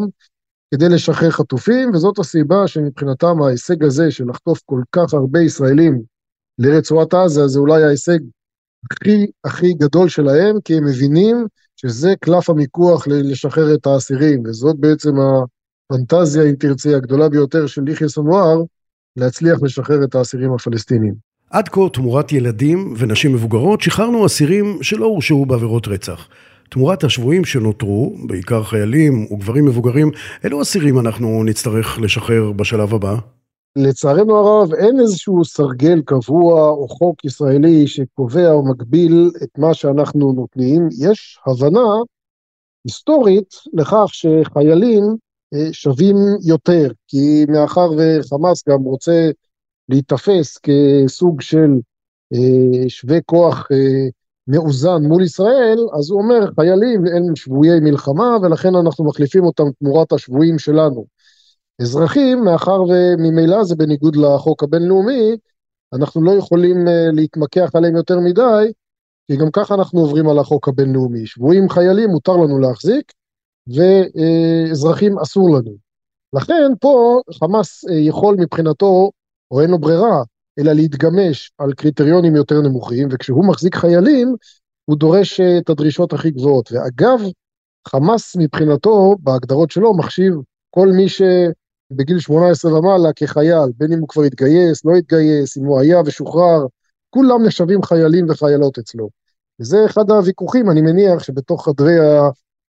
כדי 0.73 0.89
לשחרר 0.89 1.29
חטופים, 1.29 1.89
וזאת 1.93 2.19
הסיבה 2.19 2.67
שמבחינתם 2.67 3.41
ההישג 3.41 3.83
הזה 3.83 4.11
של 4.11 4.29
לחטוף 4.29 4.61
כל 4.65 4.81
כך 4.91 5.13
הרבה 5.13 5.39
ישראלים 5.39 6.01
לרצועת 6.59 7.13
עזה, 7.13 7.47
זה 7.47 7.59
אולי 7.59 7.83
ההישג 7.83 8.19
הכי 8.91 9.27
הכי 9.43 9.73
גדול 9.73 10.09
שלהם, 10.09 10.55
כי 10.63 10.77
הם 10.77 10.85
מבינים 10.85 11.47
שזה 11.81 12.13
קלף 12.19 12.49
המיקוח 12.49 13.07
לשחרר 13.07 13.73
את 13.73 13.87
האסירים, 13.87 14.43
וזאת 14.45 14.75
בעצם 14.79 15.11
הפנטזיה, 15.91 16.43
אם 16.43 16.55
תרצי, 16.55 16.95
הגדולה 16.95 17.29
ביותר 17.29 17.67
של 17.67 17.87
יחיא 17.87 18.07
סנואר, 18.07 18.61
להצליח 19.17 19.57
לשחרר 19.61 20.03
את 20.03 20.15
האסירים 20.15 20.53
הפלסטינים. 20.53 21.13
עד 21.49 21.69
כה 21.69 21.81
תמורת 21.93 22.31
ילדים 22.31 22.93
ונשים 22.97 23.33
מבוגרות 23.33 23.81
שחררנו 23.81 24.25
אסירים 24.25 24.77
שלא 24.81 25.05
הורשעו 25.05 25.45
בעבירות 25.45 25.87
רצח. 25.87 26.27
תמורת 26.69 27.03
השבויים 27.03 27.45
שנותרו, 27.45 28.17
בעיקר 28.27 28.63
חיילים 28.63 29.27
וגברים 29.31 29.65
מבוגרים, 29.65 30.11
אילו 30.43 30.61
אסירים 30.61 30.99
אנחנו 30.99 31.43
נצטרך 31.43 31.99
לשחרר 31.99 32.51
בשלב 32.51 32.93
הבא? 32.93 33.15
לצערנו 33.75 34.35
הרב 34.35 34.73
אין 34.73 34.99
איזשהו 34.99 35.45
סרגל 35.45 36.01
קבוע 36.01 36.69
או 36.69 36.87
חוק 36.87 37.25
ישראלי 37.25 37.87
שקובע 37.87 38.51
או 38.51 38.65
מגביל 38.65 39.31
את 39.43 39.49
מה 39.57 39.73
שאנחנו 39.73 40.33
נותנים, 40.33 40.89
יש 40.99 41.39
הבנה 41.47 41.87
היסטורית 42.85 43.53
לכך 43.73 44.05
שחיילים 44.07 45.03
אה, 45.53 45.73
שווים 45.73 46.15
יותר, 46.43 46.91
כי 47.07 47.45
מאחר 47.49 47.89
וחמאס 47.97 48.63
גם 48.69 48.83
רוצה 48.83 49.29
להיתפס 49.89 50.57
כסוג 50.57 51.41
של 51.41 51.69
אה, 52.33 52.89
שווה 52.89 53.21
כוח 53.21 53.67
אה, 53.71 54.09
מאוזן 54.47 55.03
מול 55.03 55.23
ישראל, 55.23 55.79
אז 55.99 56.11
הוא 56.11 56.21
אומר 56.21 56.51
חיילים 56.55 57.05
הם 57.05 57.35
שבויי 57.35 57.79
מלחמה 57.79 58.37
ולכן 58.41 58.75
אנחנו 58.75 59.05
מחליפים 59.05 59.43
אותם 59.43 59.63
תמורת 59.79 60.11
השבויים 60.11 60.59
שלנו. 60.59 61.05
אזרחים, 61.81 62.43
מאחר 62.43 62.81
וממילא 62.81 63.63
זה 63.63 63.75
בניגוד 63.75 64.15
לחוק 64.15 64.63
הבינלאומי, 64.63 65.37
אנחנו 65.93 66.23
לא 66.23 66.31
יכולים 66.31 66.87
אה, 66.87 67.07
להתמקח 67.13 67.69
עליהם 67.73 67.95
יותר 67.95 68.19
מדי, 68.19 68.71
כי 69.27 69.37
גם 69.37 69.51
ככה 69.51 69.75
אנחנו 69.75 69.99
עוברים 69.99 70.29
על 70.29 70.39
החוק 70.39 70.67
הבינלאומי. 70.67 71.25
שבויים 71.25 71.69
חיילים 71.69 72.09
מותר 72.09 72.37
לנו 72.37 72.59
להחזיק, 72.59 73.11
ואזרחים 73.67 75.19
אסור 75.19 75.57
לנו. 75.57 75.75
לכן 76.33 76.71
פה 76.79 77.21
חמאס 77.39 77.85
אה, 77.89 77.95
יכול 77.95 78.35
מבחינתו, 78.39 79.11
או 79.51 79.61
אין 79.61 79.71
לו 79.71 79.79
ברירה, 79.79 80.23
אלא 80.59 80.73
להתגמש 80.73 81.51
על 81.57 81.73
קריטריונים 81.73 82.35
יותר 82.35 82.61
נמוכים, 82.61 83.07
וכשהוא 83.11 83.45
מחזיק 83.45 83.75
חיילים, 83.75 84.35
הוא 84.85 84.97
דורש 84.97 85.39
אה, 85.39 85.57
את 85.57 85.69
הדרישות 85.69 86.13
הכי 86.13 86.31
גבוהות. 86.31 86.71
ואגב, 86.71 87.21
חמאס 87.87 88.35
מבחינתו, 88.35 89.15
בהגדרות 89.19 89.71
שלו, 89.71 89.97
מחשיב 89.97 90.33
כל 90.69 90.87
מי 90.87 91.05
שבגיל 91.91 92.19
18 92.19 92.73
ומעלה 92.73 93.13
כחייל, 93.15 93.71
בין 93.77 93.93
אם 93.93 93.99
הוא 93.99 94.07
כבר 94.07 94.23
התגייס, 94.23 94.85
לא 94.85 94.95
התגייס, 94.95 95.57
אם 95.57 95.63
הוא 95.63 95.79
היה 95.79 96.01
ושוחרר, 96.05 96.65
כולם 97.09 97.43
נחשבים 97.43 97.83
חיילים 97.83 98.25
וחיילות 98.29 98.77
אצלו. 98.77 99.09
וזה 99.59 99.85
אחד 99.85 100.11
הוויכוחים, 100.11 100.71
אני 100.71 100.81
מניח, 100.81 101.23
שבתוך 101.23 101.65
חדרי 101.65 101.95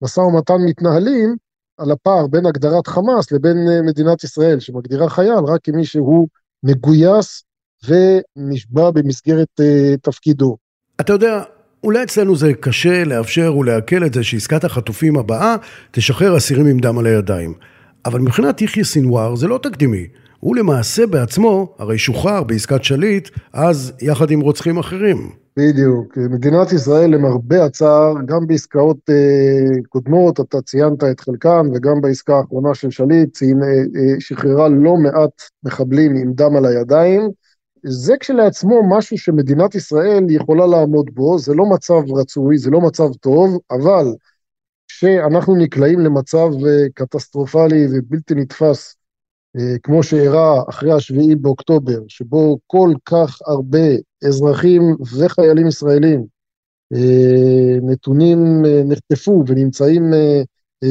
המשא 0.03 0.21
ומתן 0.21 0.57
מתנהלים, 0.67 1.37
על 1.79 1.91
הפער 1.91 2.27
בין 2.27 2.47
הגדרת 2.47 2.87
חמאס 2.87 3.33
לבין 3.33 3.57
אה, 3.69 3.83
מדינת 3.83 4.25
ישראל, 4.25 4.61
שמגדירה 4.61 5.09
חייל 5.09 5.45
רק 5.47 5.61
כמי 5.65 5.85
שהוא 5.85 6.29
מגויס 6.63 7.45
ונשבע 7.89 8.91
במסגרת 8.91 9.49
uh, 9.61 9.97
תפקידו. 10.03 10.57
אתה 11.01 11.13
יודע, 11.13 11.43
אולי 11.85 12.03
אצלנו 12.03 12.37
זה 12.37 12.55
קשה 12.61 13.05
לאפשר 13.05 13.57
ולעכל 13.57 14.07
את 14.07 14.15
זה 14.15 14.25
שעסקת 14.25 14.65
החטופים 14.65 15.19
הבאה 15.19 15.57
תשחרר 15.91 16.37
אסירים 16.37 16.67
עם 16.67 16.79
דם 16.79 16.99
על 16.99 17.07
הידיים. 17.07 17.55
אבל 18.05 18.21
מבחינת 18.21 18.63
יחיא 18.63 18.85
סינואר 18.85 19.35
זה 19.35 19.49
לא 19.49 19.59
תקדימי. 19.63 20.07
הוא 20.41 20.57
למעשה 20.57 21.07
בעצמו, 21.07 21.75
הרי 21.79 21.99
שוחרר 21.99 22.43
בעסקת 22.43 22.85
שליט, 22.85 23.29
אז 23.53 23.93
יחד 24.01 24.31
עם 24.31 24.41
רוצחים 24.41 24.79
אחרים. 24.79 25.31
בדיוק. 25.57 26.19
מדינת 26.19 26.73
ישראל, 26.73 27.11
למרבה 27.11 27.65
הצער, 27.65 28.15
גם 28.27 28.47
בעסקאות 28.47 28.97
אה, 29.11 29.81
קודמות, 29.89 30.41
אתה 30.41 30.63
ציינת 30.63 31.05
את 31.05 31.21
חלקן, 31.21 31.67
וגם 31.75 32.01
בעסקה 32.01 32.37
האחרונה 32.37 32.75
של 32.75 32.91
שליט, 32.91 33.37
ציינה, 33.37 33.67
אה, 33.67 33.71
אה, 33.71 34.15
שחררה 34.19 34.69
לא 34.69 34.97
מעט 34.97 35.43
מחבלים 35.65 36.17
עם 36.17 36.33
דם 36.33 36.57
על 36.57 36.67
הידיים. 36.67 37.31
זה 37.85 38.15
כשלעצמו 38.21 38.83
משהו 38.89 39.19
שמדינת 39.19 39.75
ישראל 39.75 40.27
יכולה 40.31 40.67
לעמוד 40.67 41.11
בו, 41.15 41.39
זה 41.39 41.55
לא 41.55 41.67
מצב 41.67 42.13
רצוי, 42.17 42.59
זה 42.59 42.71
לא 42.71 42.81
מצב 42.81 43.13
טוב, 43.21 43.59
אבל 43.71 44.07
כשאנחנו 44.99 45.57
נקלעים 45.57 46.01
למצב 46.01 46.49
אה, 46.67 46.89
קטסטרופלי 46.95 47.87
ובלתי 47.91 48.35
נתפס, 48.35 48.97
אה, 49.57 49.79
כמו 49.83 50.03
שאירע 50.03 50.63
אחרי 50.69 50.93
השביעי 50.93 51.37
באוקטובר, 51.37 51.99
שבו 52.09 52.59
כל 52.67 52.91
כך 53.05 53.39
הרבה 53.47 53.89
אזרחים 54.27 54.97
וחיילים 55.19 55.67
ישראלים 55.67 56.25
אה, 56.95 57.79
נתונים, 57.83 58.39
נחטפו 58.85 59.45
ונמצאים 59.47 60.03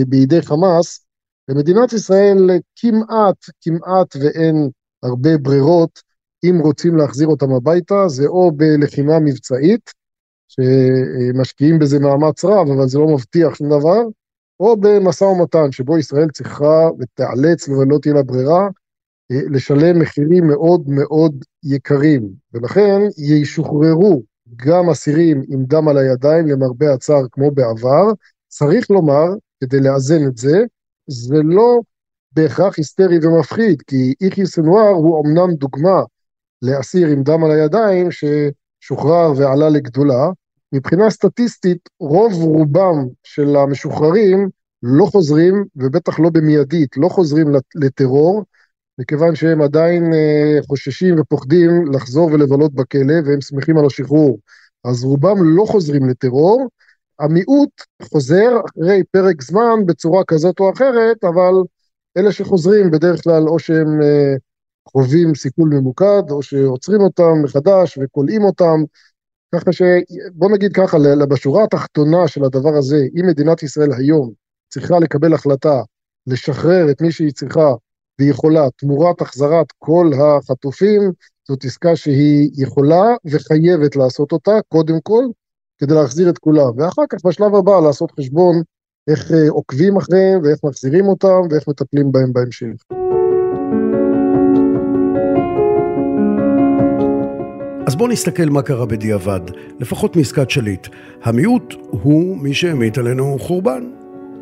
בידי 0.08 0.42
חמאס, 0.42 1.06
במדינת 1.48 1.94
ישראל 1.94 2.50
כמעט, 2.76 3.36
כמעט 3.62 4.16
ואין 4.16 4.70
הרבה 5.04 5.38
ברירות 5.38 6.02
אם 6.44 6.60
רוצים 6.64 6.98
להחזיר 6.98 7.28
אותם 7.28 7.54
הביתה, 7.54 8.08
זה 8.08 8.28
או 8.28 8.52
בלחימה 8.52 9.20
מבצעית, 9.20 9.92
שמשקיעים 10.52 11.80
בזה 11.80 12.00
מאמץ 12.00 12.46
רב, 12.46 12.68
אבל 12.72 12.88
זה 12.88 13.00
לא 13.00 13.08
מבטיח 13.08 13.56
שום 13.56 13.68
דבר, 13.68 14.02
או 14.60 14.78
במשא 14.78 15.24
ומתן, 15.24 15.72
שבו 15.72 15.98
ישראל 15.98 16.30
צריכה 16.30 16.90
ותיאלץ, 17.00 17.70
ולא 17.70 17.98
תהיה 18.02 18.14
לה 18.14 18.24
ברירה, 18.24 18.68
אה, 19.32 19.40
לשלם 19.50 20.00
מחירים 20.00 20.48
מאוד 20.48 20.84
מאוד 20.88 21.46
יקרים. 21.64 22.30
ולכן 22.54 23.02
ישוחררו 23.18 24.24
גם 24.56 24.90
אסירים 24.90 25.42
עם 25.48 25.66
דם 25.66 25.88
על 25.88 25.98
הידיים, 25.98 26.48
למרבה 26.48 26.94
הצער, 26.94 27.24
כמו 27.32 27.52
בעבר. 27.52 28.12
צריך 28.48 28.92
לומר, 28.92 29.26
כדי 29.64 29.80
לאזן 29.80 30.28
את 30.28 30.38
זה, 30.38 30.64
זה 31.08 31.36
לא 31.44 31.80
בהכרח 32.32 32.78
היסטרי 32.78 33.26
ומפחיד, 33.26 33.82
כי 33.82 34.14
איחי 34.22 34.46
סנואר 34.46 34.90
הוא 34.90 35.26
אמנם 35.26 35.54
דוגמה 35.54 36.02
לאסיר 36.62 37.08
עם 37.08 37.24
דם 37.24 37.44
על 37.44 37.52
הידיים 37.52 38.08
ששוחרר 38.12 39.32
ועלה 39.38 39.70
לגדולה. 39.70 40.30
מבחינה 40.74 41.10
סטטיסטית, 41.10 41.90
רוב 42.00 42.34
רובם 42.34 43.08
של 43.24 43.56
המשוחררים 43.56 44.50
לא 44.84 45.06
חוזרים, 45.06 45.66
ובטח 45.76 46.20
לא 46.20 46.30
במיידית, 46.30 46.98
לא 46.98 47.10
חוזרים 47.10 47.48
לטרור, 47.76 48.44
מכיוון 49.00 49.36
שהם 49.36 49.62
עדיין 49.62 50.14
אה, 50.14 50.60
חוששים 50.68 51.20
ופוחדים 51.20 51.92
לחזור 51.92 52.30
ולבלות 52.34 52.74
בכלא, 52.74 53.14
והם 53.26 53.42
שמחים 53.42 53.78
על 53.78 53.86
השחרור. 53.86 54.40
אז 54.84 55.04
רובם 55.04 55.38
לא 55.58 55.66
חוזרים 55.66 56.10
לטרור, 56.10 56.68
המיעוט 57.20 57.70
חוזר 58.02 58.50
אחרי 58.70 59.04
פרק 59.12 59.42
זמן 59.42 59.86
בצורה 59.86 60.24
כזאת 60.28 60.60
או 60.60 60.72
אחרת, 60.74 61.24
אבל 61.24 61.54
אלה 62.18 62.32
שחוזרים 62.32 62.92
בדרך 62.92 63.24
כלל 63.24 63.48
או 63.48 63.60
שהם 63.60 64.02
אה, 64.02 64.36
חווים 64.90 65.36
סיכול 65.36 65.70
ממוקד, 65.70 66.24
או 66.32 66.44
שעוצרים 66.44 67.02
אותם 67.02 67.44
מחדש 67.44 67.98
וכולאים 68.02 68.44
אותם. 68.44 68.84
ככה 69.56 69.74
ש... 69.74 69.82
בוא 70.34 70.52
נגיד 70.52 70.74
ככה, 70.74 70.98
בשורה 71.30 71.64
התחתונה 71.64 72.28
של 72.28 72.44
הדבר 72.44 72.78
הזה, 72.78 73.06
אם 73.20 73.28
מדינת 73.28 73.64
ישראל 73.64 73.94
היום 73.94 74.32
צריכה 74.70 75.00
לקבל 75.00 75.34
החלטה 75.34 75.82
לשחרר 76.28 76.92
את 76.92 77.02
מי 77.02 77.12
שהיא 77.12 77.32
צריכה 77.32 77.74
ויכולה 78.20 78.68
תמורת 78.78 79.22
החזרת 79.22 79.68
כל 79.80 80.12
החטופים, 80.20 81.02
זאת 81.48 81.66
עסקה 81.66 81.96
שהיא 81.96 82.52
יכולה 82.58 83.04
וחייבת 83.26 83.96
לעשות 83.96 84.32
אותה, 84.32 84.60
קודם 84.68 85.02
כל, 85.04 85.24
כדי 85.78 85.94
להחזיר 85.94 86.30
את 86.30 86.38
כולם, 86.38 86.72
ואחר 86.78 87.04
כך 87.10 87.26
בשלב 87.26 87.56
הבא 87.56 87.80
לעשות 87.80 88.12
חשבון 88.12 88.62
איך 89.08 89.32
אה, 89.32 89.50
עוקבים 89.50 89.98
אחריהם 89.98 90.42
ואיך 90.44 90.60
מחזירים 90.64 91.08
אותם 91.08 91.42
ואיך 91.50 91.68
מטפלים 91.68 92.12
בהם 92.12 92.34
בהמשך. 92.34 92.84
אז 97.92 97.96
בואו 97.96 98.10
נסתכל 98.10 98.46
מה 98.50 98.62
קרה 98.62 98.86
בדיעבד, 98.86 99.40
לפחות 99.80 100.16
מעסקת 100.16 100.50
שליט. 100.50 100.88
המיעוט 101.24 101.76
הוא 101.90 102.38
מי 102.38 102.54
שהמיט 102.54 102.98
עלינו 102.98 103.38
חורבן. 103.40 103.84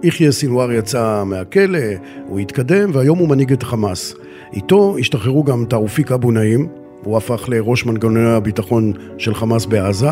יחיא 0.03 0.31
סינואר 0.31 0.71
יצא 0.71 1.23
מהכלא, 1.25 1.79
הוא 2.27 2.39
התקדם, 2.39 2.89
והיום 2.93 3.19
הוא 3.19 3.29
מנהיג 3.29 3.51
את 3.51 3.63
חמאס. 3.63 4.15
איתו 4.53 4.97
השתחררו 4.99 5.43
גם 5.43 5.65
תאופיק 5.69 6.11
אבו 6.11 6.31
נעים, 6.31 6.67
הוא 7.03 7.17
הפך 7.17 7.49
לראש 7.49 7.85
מנגנוני 7.85 8.29
הביטחון 8.29 8.93
של 9.17 9.33
חמאס 9.33 9.65
בעזה, 9.65 10.09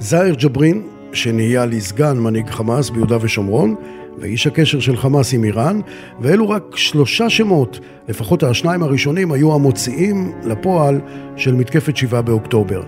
זאהר 0.00 0.34
ג'ברין, 0.34 0.82
שנהיה 1.12 1.66
לסגן 1.66 2.18
מנהיג 2.18 2.50
חמאס 2.50 2.90
ביהודה 2.90 3.16
ושומרון, 3.20 3.74
ואיש 4.20 4.46
הקשר 4.46 4.80
של 4.80 4.96
חמאס 4.96 5.34
עם 5.34 5.44
איראן, 5.44 5.80
ואלו 6.20 6.48
רק 6.48 6.76
שלושה 6.76 7.30
שמות, 7.30 7.80
לפחות 8.08 8.42
השניים 8.42 8.82
הראשונים, 8.82 9.32
היו 9.32 9.54
המוציאים 9.54 10.32
לפועל 10.44 11.00
של 11.36 11.54
מתקפת 11.54 11.96
שבעה 11.96 12.22
באוקטובר. 12.22 12.82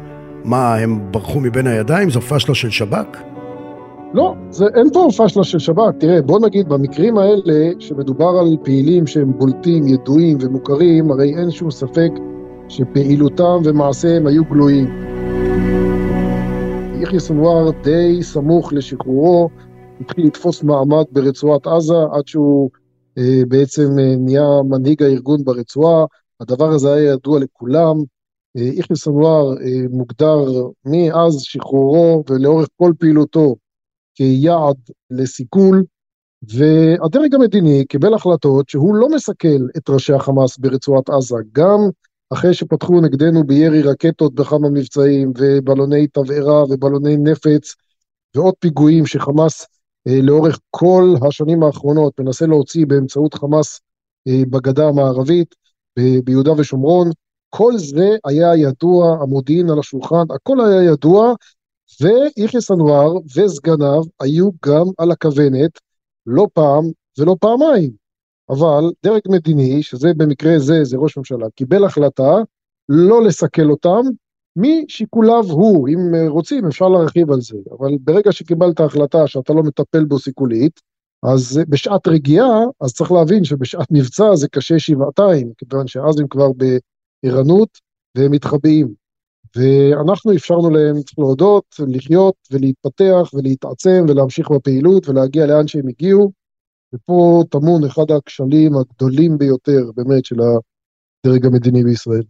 מה, 0.44 0.74
הם 0.74 1.00
ברחו 1.10 1.40
מבין 1.40 1.66
הידיים? 1.66 2.10
זו 2.10 2.20
פשלה 2.20 2.54
של 2.54 2.70
שב"כ? 2.70 3.18
לא, 4.14 4.34
זה, 4.50 4.64
אין 4.74 4.86
פה 4.92 5.08
פשלה 5.18 5.44
של 5.44 5.58
שב"כ. 5.58 5.94
תראה, 5.98 6.22
בוא 6.22 6.40
נגיד, 6.40 6.68
במקרים 6.68 7.18
האלה, 7.18 7.70
שמדובר 7.78 8.38
על 8.40 8.56
פעילים 8.64 9.06
שהם 9.06 9.32
בולטים, 9.38 9.88
ידועים 9.88 10.38
ומוכרים, 10.40 11.10
הרי 11.10 11.34
אין 11.38 11.50
שום 11.50 11.70
ספק 11.70 12.10
שפעילותם 12.68 13.58
ומעשיהם 13.64 14.26
היו 14.26 14.44
גלויים. 14.44 15.10
יחיא 17.00 17.18
סנואר 17.18 17.70
די 17.82 18.22
סמוך 18.22 18.72
לשחרורו 18.72 19.48
התחיל 20.00 20.26
לתפוס 20.26 20.62
מעמד 20.62 21.04
ברצועת 21.12 21.66
עזה 21.66 21.94
עד 22.12 22.26
שהוא 22.26 22.70
אה, 23.18 23.42
בעצם 23.48 23.98
אה, 23.98 24.16
נהיה 24.18 24.62
מנהיג 24.68 25.02
הארגון 25.02 25.44
ברצועה. 25.44 26.04
הדבר 26.40 26.68
הזה 26.68 26.92
היה 26.92 27.12
ידוע 27.12 27.40
לכולם. 27.40 27.96
יחיא 28.54 28.96
סנואר 28.96 29.54
מוגדר 29.90 30.46
מאז 30.84 31.40
שחרורו 31.40 32.24
ולאורך 32.30 32.68
כל 32.76 32.92
פעילותו 32.98 33.56
כיעד 34.14 34.76
לסיכול, 35.10 35.84
והדרג 36.42 37.34
המדיני 37.34 37.84
קיבל 37.84 38.14
החלטות 38.14 38.68
שהוא 38.68 38.94
לא 38.94 39.08
מסכל 39.08 39.66
את 39.76 39.90
ראשי 39.90 40.12
החמאס 40.12 40.58
ברצועת 40.58 41.10
עזה, 41.10 41.36
גם 41.52 41.78
אחרי 42.32 42.54
שפתחו 42.54 43.00
נגדנו 43.00 43.44
בירי 43.44 43.82
רקטות 43.82 44.34
בכמה 44.34 44.70
מבצעים 44.70 45.32
ובלוני 45.38 46.06
תבערה 46.06 46.64
ובלוני 46.64 47.16
נפץ 47.16 47.74
ועוד 48.36 48.54
פיגועים 48.58 49.06
שחמאס 49.06 49.60
אה, 49.62 49.66
לאורך 50.06 50.58
כל 50.70 51.14
השנים 51.28 51.62
האחרונות 51.62 52.20
מנסה 52.20 52.46
להוציא 52.46 52.86
באמצעות 52.86 53.34
חמאס 53.34 53.80
אה, 54.28 54.42
בגדה 54.50 54.88
המערבית, 54.88 55.54
ביהודה 56.24 56.52
ושומרון, 56.52 57.10
כל 57.50 57.72
זה 57.76 58.16
היה 58.24 58.56
ידוע, 58.56 59.18
המודיעין 59.22 59.70
על 59.70 59.78
השולחן, 59.78 60.24
הכל 60.34 60.60
היה 60.60 60.92
ידוע, 60.92 61.34
ויחיא 62.00 62.60
סנואר 62.60 63.12
וסגניו 63.36 64.02
היו 64.20 64.50
גם 64.66 64.84
על 64.98 65.10
הכוונת, 65.10 65.70
לא 66.26 66.46
פעם 66.52 66.84
ולא 67.18 67.36
פעמיים. 67.40 67.90
אבל 68.50 68.90
דרג 69.02 69.20
מדיני, 69.28 69.82
שזה 69.82 70.14
במקרה 70.16 70.58
זה, 70.58 70.84
זה 70.84 70.96
ראש 70.96 71.16
ממשלה, 71.16 71.46
קיבל 71.54 71.84
החלטה 71.84 72.34
לא 72.88 73.24
לסכל 73.24 73.70
אותם 73.70 74.00
משיקוליו 74.56 75.44
הוא, 75.50 75.88
אם 75.88 76.28
רוצים 76.28 76.66
אפשר 76.66 76.88
להרחיב 76.88 77.30
על 77.30 77.40
זה, 77.40 77.56
אבל 77.78 77.90
ברגע 78.00 78.32
שקיבלת 78.32 78.80
החלטה 78.80 79.26
שאתה 79.26 79.52
לא 79.52 79.62
מטפל 79.62 80.04
בו 80.04 80.18
סיכולית, 80.18 80.80
אז 81.22 81.60
בשעת 81.68 82.08
רגיעה, 82.08 82.58
אז 82.80 82.94
צריך 82.94 83.12
להבין 83.12 83.44
שבשעת 83.44 83.86
מבצע 83.90 84.34
זה 84.34 84.48
קשה 84.48 84.78
שבעתיים, 84.78 85.52
כיוון 85.58 85.86
שאז 85.86 86.20
הם 86.20 86.28
כבר 86.28 86.48
בערנות 86.52 87.78
והם 88.16 88.30
מתחבאים. 88.32 88.94
ואנחנו 89.56 90.32
אפשרנו 90.32 90.70
להם, 90.70 91.02
צריך 91.02 91.18
להודות, 91.18 91.64
לחיות 91.88 92.34
ולהתפתח 92.50 93.30
ולהתעצם 93.34 94.04
ולהמשיך 94.08 94.50
בפעילות 94.50 95.08
ולהגיע 95.08 95.46
לאן 95.46 95.66
שהם 95.66 95.88
הגיעו, 95.88 96.32
ופה 96.94 97.42
טמון 97.50 97.84
אחד 97.84 98.10
הכשלים 98.10 98.76
הגדולים 98.76 99.38
ביותר 99.38 99.90
באמת 99.94 100.24
של 100.24 100.40
הדרג 101.26 101.46
המדיני 101.46 101.84
בישראל. 101.84 102.22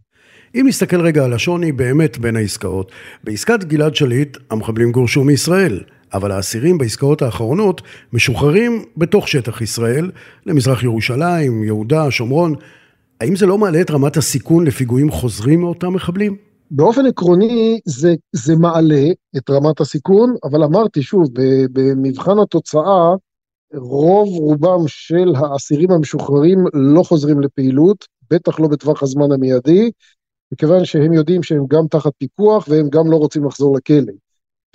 אם 0.55 0.65
נסתכל 0.67 1.01
רגע 1.01 1.25
על 1.25 1.33
השוני 1.33 1.71
באמת 1.71 2.17
בין 2.17 2.35
העסקאות, 2.35 2.91
בעסקת 3.23 3.63
גלעד 3.63 3.95
שליט 3.95 4.37
המחבלים 4.49 4.91
גורשו 4.91 5.23
מישראל, 5.23 5.83
אבל 6.13 6.31
האסירים 6.31 6.77
בעסקאות 6.77 7.21
האחרונות 7.21 7.81
משוחררים 8.13 8.83
בתוך 8.97 9.27
שטח 9.27 9.61
ישראל, 9.61 10.11
למזרח 10.45 10.83
ירושלים, 10.83 11.63
יהודה, 11.63 12.11
שומרון. 12.11 12.55
האם 13.21 13.35
זה 13.35 13.45
לא 13.45 13.57
מעלה 13.57 13.81
את 13.81 13.91
רמת 13.91 14.17
הסיכון 14.17 14.67
לפיגועים 14.67 15.11
חוזרים 15.11 15.61
מאותם 15.61 15.93
מחבלים? 15.93 16.35
באופן 16.71 17.05
עקרוני 17.05 17.79
זה, 17.85 18.15
זה 18.31 18.55
מעלה 18.55 19.05
את 19.37 19.49
רמת 19.49 19.81
הסיכון, 19.81 20.35
אבל 20.43 20.63
אמרתי 20.63 21.01
שוב, 21.01 21.27
במבחן 21.71 22.39
התוצאה, 22.39 23.15
רוב 23.73 24.27
רובם 24.29 24.87
של 24.87 25.33
האסירים 25.35 25.91
המשוחררים 25.91 26.65
לא 26.73 27.03
חוזרים 27.03 27.41
לפעילות, 27.41 28.05
בטח 28.31 28.59
לא 28.59 28.67
בטווח 28.67 29.03
הזמן 29.03 29.31
המיידי, 29.31 29.91
מכיוון 30.51 30.85
שהם 30.85 31.13
יודעים 31.13 31.43
שהם 31.43 31.65
גם 31.67 31.87
תחת 31.87 32.11
פיקוח 32.17 32.67
והם 32.69 32.89
גם 32.89 33.11
לא 33.11 33.15
רוצים 33.15 33.45
לחזור 33.45 33.75
לכלא. 33.77 34.13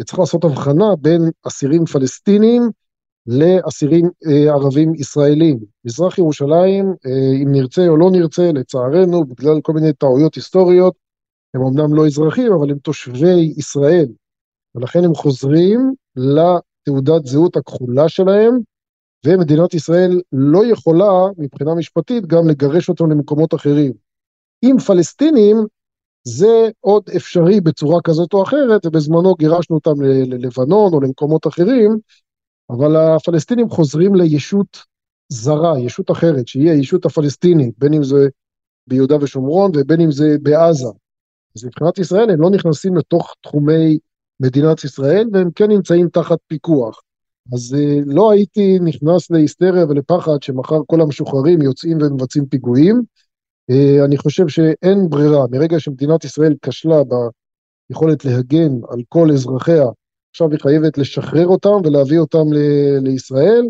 וצריך 0.01 0.19
לעשות 0.19 0.45
הבחנה 0.45 0.97
בין 1.01 1.31
אסירים 1.47 1.87
פלסטינים 1.87 2.71
לאסירים 3.27 4.11
אה, 4.27 4.53
ערבים 4.55 4.95
ישראלים. 4.95 5.59
מזרח 5.85 6.19
ירושלים, 6.19 6.95
אה, 7.07 7.43
אם 7.43 7.53
נרצה 7.53 7.89
או 7.89 7.97
לא 7.97 8.11
נרצה, 8.11 8.53
לצערנו, 8.53 9.25
בגלל 9.25 9.61
כל 9.61 9.73
מיני 9.73 9.93
טעויות 9.93 10.35
היסטוריות, 10.35 10.95
הם 11.55 11.63
אמנם 11.63 11.95
לא 11.95 12.07
אזרחים, 12.07 12.53
אבל 12.53 12.71
הם 12.71 12.79
תושבי 12.79 13.55
ישראל, 13.57 14.07
ולכן 14.75 15.05
הם 15.05 15.15
חוזרים 15.15 15.95
לתעודת 16.17 17.27
זהות 17.27 17.57
הכחולה 17.57 18.09
שלהם, 18.09 18.59
ומדינת 19.27 19.75
ישראל 19.75 20.21
לא 20.33 20.67
יכולה 20.67 21.13
מבחינה 21.39 21.75
משפטית 21.75 22.27
גם 22.27 22.49
לגרש 22.49 22.89
אותם 22.89 23.11
למקומות 23.11 23.55
אחרים. 23.55 23.93
עם 24.63 24.79
פלסטינים 24.79 25.57
זה 26.25 26.69
עוד 26.81 27.03
אפשרי 27.17 27.61
בצורה 27.61 28.01
כזאת 28.03 28.33
או 28.33 28.43
אחרת, 28.43 28.87
ובזמנו 28.87 29.35
גירשנו 29.35 29.77
אותם 29.77 30.03
ללבנון 30.03 30.93
או 30.93 31.01
למקומות 31.01 31.47
אחרים, 31.47 31.99
אבל 32.71 32.97
הפלסטינים 32.97 33.71
חוזרים 33.71 34.15
לישות 34.15 34.79
זרה, 35.29 35.79
ישות 35.81 36.11
אחרת, 36.11 36.49
שהיא 36.49 36.71
הישות 36.71 37.07
הפלסטינית, 37.07 37.75
בין 37.79 37.95
אם 37.95 38.05
זה 38.05 38.29
ביהודה 38.87 39.17
ושומרון 39.21 39.71
ובין 39.75 40.01
אם 40.01 40.11
זה 40.11 40.37
בעזה. 40.43 40.89
אז 41.57 41.65
מבחינת 41.65 41.99
ישראל 41.99 42.31
הם 42.31 42.41
לא 42.41 42.51
נכנסים 42.51 42.97
לתוך 42.97 43.35
תחומי 43.41 43.99
מדינת 44.41 44.85
ישראל, 44.85 45.29
והם 45.33 45.51
כן 45.55 45.71
נמצאים 45.71 46.09
תחת 46.09 46.39
פיקוח. 46.47 47.03
אז 47.53 47.75
אה, 47.75 48.01
לא 48.07 48.31
הייתי 48.31 48.79
נכנס 48.79 49.31
להיסטריה 49.31 49.85
ולפחד 49.85 50.43
שמחר 50.43 50.79
כל 50.87 51.01
המשוחררים 51.01 51.63
יוצאים 51.63 51.99
ומבצעים 52.01 52.47
פיגועים. 52.47 53.03
אה, 53.71 54.05
אני 54.05 54.17
חושב 54.17 54.49
שאין 54.49 55.09
ברירה, 55.09 55.47
מרגע 55.51 55.81
שמדינת 55.81 56.25
ישראל 56.25 56.55
כשלה 56.63 57.03
ביכולת 57.91 58.25
להגן 58.25 58.73
על 58.91 59.03
כל 59.09 59.31
אזרחיה, 59.31 59.87
עכשיו 60.31 60.51
היא 60.51 60.61
חייבת 60.61 60.99
לשחרר 60.99 61.47
אותם 61.47 61.77
ולהביא 61.85 62.19
אותם 62.19 62.53
ל- 62.53 62.99
לישראל, 63.03 63.67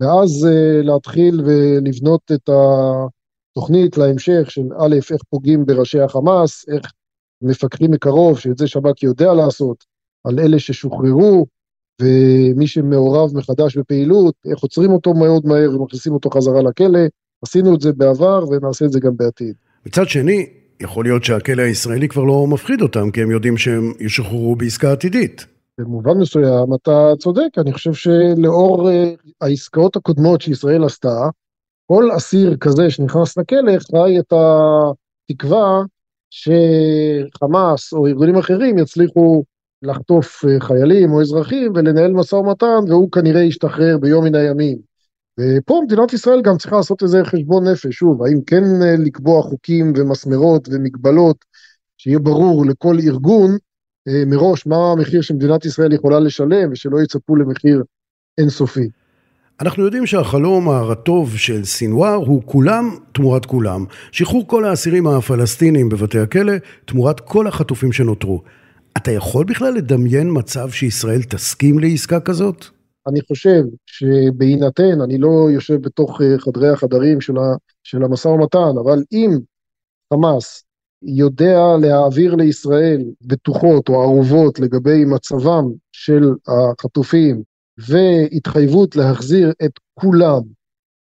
ואז 0.00 0.46
uh, 0.46 0.86
להתחיל 0.86 1.40
ולבנות 1.46 2.20
את 2.32 2.48
התוכנית 2.48 3.98
להמשך 3.98 4.50
של 4.50 4.62
א', 4.78 4.96
איך 5.12 5.22
פוגעים 5.30 5.66
בראשי 5.66 6.00
החמאס, 6.00 6.68
איך 6.68 6.92
מפקחים 7.42 7.90
מקרוב, 7.90 8.38
שאת 8.38 8.58
זה 8.58 8.66
שב"כ 8.66 9.02
יודע 9.02 9.34
לעשות, 9.34 9.84
על 10.24 10.40
אלה 10.40 10.58
ששוחררו, 10.58 11.46
ומי 12.02 12.66
שמעורב 12.66 13.36
מחדש 13.36 13.76
בפעילות, 13.76 14.34
איך 14.50 14.58
עוצרים 14.58 14.90
אותו 14.90 15.14
מאוד 15.14 15.46
מהר 15.46 15.70
ומכניסים 15.74 16.12
אותו 16.12 16.30
חזרה 16.30 16.62
לכלא. 16.62 17.00
עשינו 17.42 17.74
את 17.74 17.80
זה 17.80 17.92
בעבר 17.92 18.44
ונעשה 18.50 18.84
את 18.84 18.92
זה 18.92 19.00
גם 19.00 19.16
בעתיד. 19.16 19.54
מצד 19.86 20.08
שני, 20.08 20.46
יכול 20.80 21.04
להיות 21.04 21.24
שהכלא 21.24 21.62
הישראלי 21.62 22.08
כבר 22.08 22.24
לא 22.24 22.46
מפחיד 22.46 22.82
אותם, 22.82 23.10
כי 23.10 23.22
הם 23.22 23.30
יודעים 23.30 23.56
שהם 23.56 23.92
ישוחררו 24.00 24.56
בעסקה 24.56 24.92
עתידית. 24.92 25.46
במובן 25.78 26.18
מסוים 26.18 26.74
אתה 26.74 27.12
צודק, 27.18 27.48
אני 27.58 27.72
חושב 27.72 27.92
שלאור 27.92 28.90
uh, 28.90 28.92
העסקאות 29.40 29.96
הקודמות 29.96 30.40
שישראל 30.40 30.84
עשתה, 30.84 31.28
כל 31.86 32.08
אסיר 32.16 32.56
כזה 32.56 32.90
שנכנס 32.90 33.38
לכלא 33.38 33.78
חי 33.78 34.18
את 34.18 34.32
התקווה 35.30 35.82
שחמאס 36.30 37.92
או 37.92 38.06
ארגונים 38.06 38.36
אחרים 38.36 38.78
יצליחו 38.78 39.44
לחטוף 39.82 40.44
uh, 40.44 40.64
חיילים 40.64 41.12
או 41.12 41.20
אזרחים 41.20 41.72
ולנהל 41.74 42.12
משא 42.12 42.34
ומתן, 42.34 42.80
והוא 42.88 43.12
כנראה 43.12 43.40
ישתחרר 43.40 43.98
ביום 43.98 44.24
מן 44.24 44.34
הימים. 44.34 44.78
ופה 45.40 45.80
מדינת 45.84 46.12
ישראל 46.12 46.42
גם 46.42 46.56
צריכה 46.56 46.76
לעשות 46.76 47.02
איזה 47.02 47.24
חשבון 47.24 47.68
נפש, 47.68 47.86
שוב, 47.86 48.22
האם 48.22 48.40
כן 48.46 48.64
אה, 48.82 48.94
לקבוע 48.98 49.42
חוקים 49.42 49.92
ומסמרות 49.96 50.68
ומגבלות, 50.72 51.36
שיהיה 51.98 52.18
ברור 52.18 52.66
לכל 52.66 52.96
ארגון 52.98 53.50
אה, 54.08 54.22
מראש 54.26 54.66
מה 54.66 54.92
המחיר 54.92 55.20
שמדינת 55.20 55.64
ישראל 55.64 55.92
יכולה 55.92 56.20
לשלם 56.20 56.72
ושלא 56.72 57.02
יצפו 57.02 57.36
למחיר 57.36 57.82
אינסופי. 58.38 58.88
אנחנו 59.60 59.84
יודעים 59.84 60.06
שהחלום 60.06 60.68
הרטוב 60.68 61.36
של 61.36 61.64
סינואר 61.64 62.14
הוא 62.14 62.42
כולם 62.46 62.96
תמורת 63.12 63.46
כולם. 63.46 63.84
שחרור 64.12 64.48
כל 64.48 64.64
האסירים 64.64 65.06
הפלסטינים 65.06 65.88
בבתי 65.88 66.18
הכלא 66.18 66.52
תמורת 66.84 67.20
כל 67.20 67.46
החטופים 67.46 67.92
שנותרו. 67.92 68.42
אתה 68.96 69.10
יכול 69.10 69.44
בכלל 69.44 69.74
לדמיין 69.74 70.28
מצב 70.32 70.70
שישראל 70.70 71.22
תסכים 71.22 71.78
לעסקה 71.78 72.20
כזאת? 72.20 72.64
אני 73.08 73.20
חושב 73.20 73.62
שבהינתן, 73.86 75.00
אני 75.04 75.18
לא 75.18 75.48
יושב 75.54 75.82
בתוך 75.82 76.20
אה, 76.22 76.38
חדרי 76.38 76.68
החדרים 76.68 77.20
של, 77.20 77.34
של 77.82 78.04
המשא 78.04 78.28
ומתן, 78.28 78.78
אבל 78.84 79.02
אם 79.12 79.30
חמאס 80.12 80.64
יודע 81.02 81.58
להעביר 81.80 82.34
לישראל 82.34 83.04
בטוחות 83.22 83.88
או 83.88 84.02
ערובות 84.02 84.58
לגבי 84.58 85.04
מצבם 85.04 85.64
של 85.92 86.34
החטופים 86.48 87.42
והתחייבות 87.78 88.96
להחזיר 88.96 89.52
את 89.64 89.72
כולם 89.94 90.40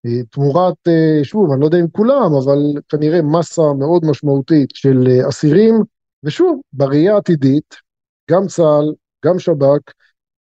אה, 0.05 0.23
תמורת, 0.31 0.87
אה, 0.87 1.19
שוב, 1.23 1.51
אני 1.51 1.61
לא 1.61 1.65
יודע 1.65 1.79
אם 1.79 1.87
כולם, 1.91 2.31
אבל 2.43 2.57
כנראה 2.89 3.21
מסה 3.21 3.73
מאוד 3.79 4.05
משמעותית 4.05 4.69
של 4.73 5.07
אסירים, 5.29 5.83
ושוב, 6.27 6.61
בראייה 6.73 7.13
העתידית, 7.13 7.75
גם 8.31 8.47
צה"ל, 8.47 8.93
גם 9.25 9.39
שב"כ, 9.39 9.91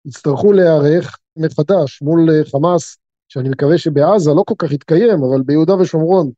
יצטרכו 0.05 0.53
להיערך 0.53 1.19
מחדש 1.37 2.03
מול 2.03 2.31
אה, 2.31 2.45
חמאס, 2.45 2.97
שאני 3.29 3.49
מקווה 3.49 3.79
שבעזה 3.79 4.31
לא 4.31 4.43
כל 4.47 4.55
כך 4.59 4.73
יתקיים, 4.73 5.23
אבל 5.23 5.43
ביהודה 5.43 5.75
ושומרון 5.75 6.31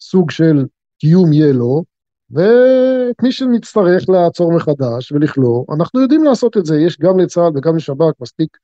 סוג 0.00 0.30
של 0.30 0.64
קיום 0.98 1.32
יהיה 1.32 1.52
לו, 1.52 1.82
ואת 2.30 3.22
מי 3.22 3.32
שנצטרך 3.32 4.08
לעצור 4.08 4.52
מחדש 4.52 5.12
ולכלוא, 5.12 5.64
אנחנו 5.76 6.00
יודעים 6.00 6.24
לעשות 6.24 6.56
את 6.56 6.66
זה, 6.66 6.76
יש 6.80 6.98
גם 6.98 7.18
לצה"ל 7.18 7.50
וגם 7.54 7.76
לשב"כ 7.76 8.20
מספיק 8.20 8.56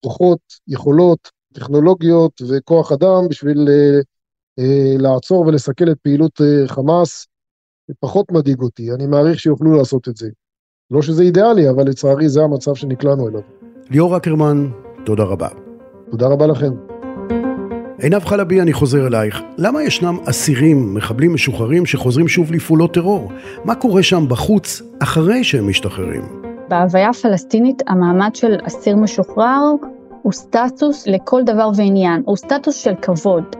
כוחות, 0.00 0.40
יכולות, 0.68 1.28
טכנולוגיות 1.52 2.42
וכוח 2.48 2.92
אדם 2.92 3.28
בשביל 3.30 3.58
uh, 3.68 4.02
uh, 4.60 5.02
לעצור 5.02 5.46
ולסכל 5.46 5.90
את 5.90 5.98
פעילות 6.02 6.40
uh, 6.40 6.68
חמאס 6.68 7.26
פחות 8.00 8.32
מדאיג 8.32 8.62
אותי, 8.62 8.92
אני 8.92 9.06
מעריך 9.06 9.40
שיוכלו 9.40 9.76
לעשות 9.76 10.08
את 10.08 10.16
זה. 10.16 10.28
לא 10.90 11.02
שזה 11.02 11.22
אידיאלי, 11.22 11.70
אבל 11.70 11.86
לצערי 11.88 12.28
זה 12.28 12.42
המצב 12.42 12.74
שנקלענו 12.74 13.28
אליו. 13.28 13.40
ליאור 13.90 14.16
אקרמן, 14.16 14.68
תודה 15.04 15.24
רבה. 15.24 15.48
תודה 16.10 16.26
רבה 16.26 16.46
לכם. 16.46 16.72
עינב 17.98 18.24
חלבי, 18.24 18.60
אני 18.60 18.72
חוזר 18.72 19.06
אלייך. 19.06 19.42
למה 19.58 19.82
ישנם 19.82 20.16
אסירים, 20.24 20.94
מחבלים 20.94 21.34
משוחררים, 21.34 21.86
שחוזרים 21.86 22.28
שוב 22.28 22.52
לפעולות 22.52 22.94
טרור? 22.94 23.32
מה 23.64 23.74
קורה 23.74 24.02
שם 24.02 24.24
בחוץ 24.28 24.82
אחרי 25.02 25.44
שהם 25.44 25.68
משתחררים? 25.68 26.22
בהוויה 26.68 27.08
הפלסטינית 27.08 27.82
המעמד 27.86 28.30
של 28.34 28.56
אסיר 28.66 28.96
משוחרר 28.96 29.62
הוא 30.22 30.32
סטטוס 30.32 31.06
לכל 31.06 31.42
דבר 31.46 31.70
ועניין, 31.76 32.22
הוא 32.24 32.36
סטטוס 32.36 32.76
של 32.76 32.94
כבוד. 33.02 33.56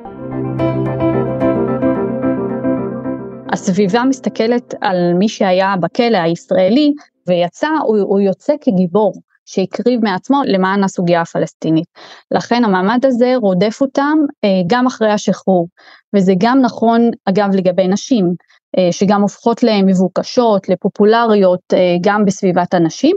הסביבה 3.59 4.05
מסתכלת 4.05 4.75
על 4.81 5.15
מי 5.15 5.29
שהיה 5.29 5.75
בכלא 5.81 6.19
הישראלי 6.19 6.93
ויצא, 7.27 7.69
הוא, 7.87 7.99
הוא 7.99 8.21
יוצא 8.21 8.55
כגיבור. 8.61 9.13
שהקריב 9.47 10.05
מעצמו 10.05 10.43
למען 10.47 10.85
הסוגיה 10.85 11.21
הפלסטינית. 11.21 11.87
לכן 12.31 12.65
המעמד 12.65 13.07
הזה 13.07 13.35
רודף 13.37 13.79
אותם 13.81 14.19
אה, 14.45 14.49
גם 14.67 14.87
אחרי 14.87 15.13
השחרור, 15.13 15.69
וזה 16.17 16.33
גם 16.39 16.61
נכון 16.61 17.11
אגב 17.25 17.49
לגבי 17.55 17.89
נשים, 17.89 18.35
אה, 18.79 18.93
שגם 18.93 19.23
הופכות 19.23 19.63
למבוקשות, 19.63 20.69
לפופולריות 20.69 21.61
אה, 21.73 21.97
גם 22.01 22.25
בסביבת 22.25 22.75
הנשים, 22.75 23.17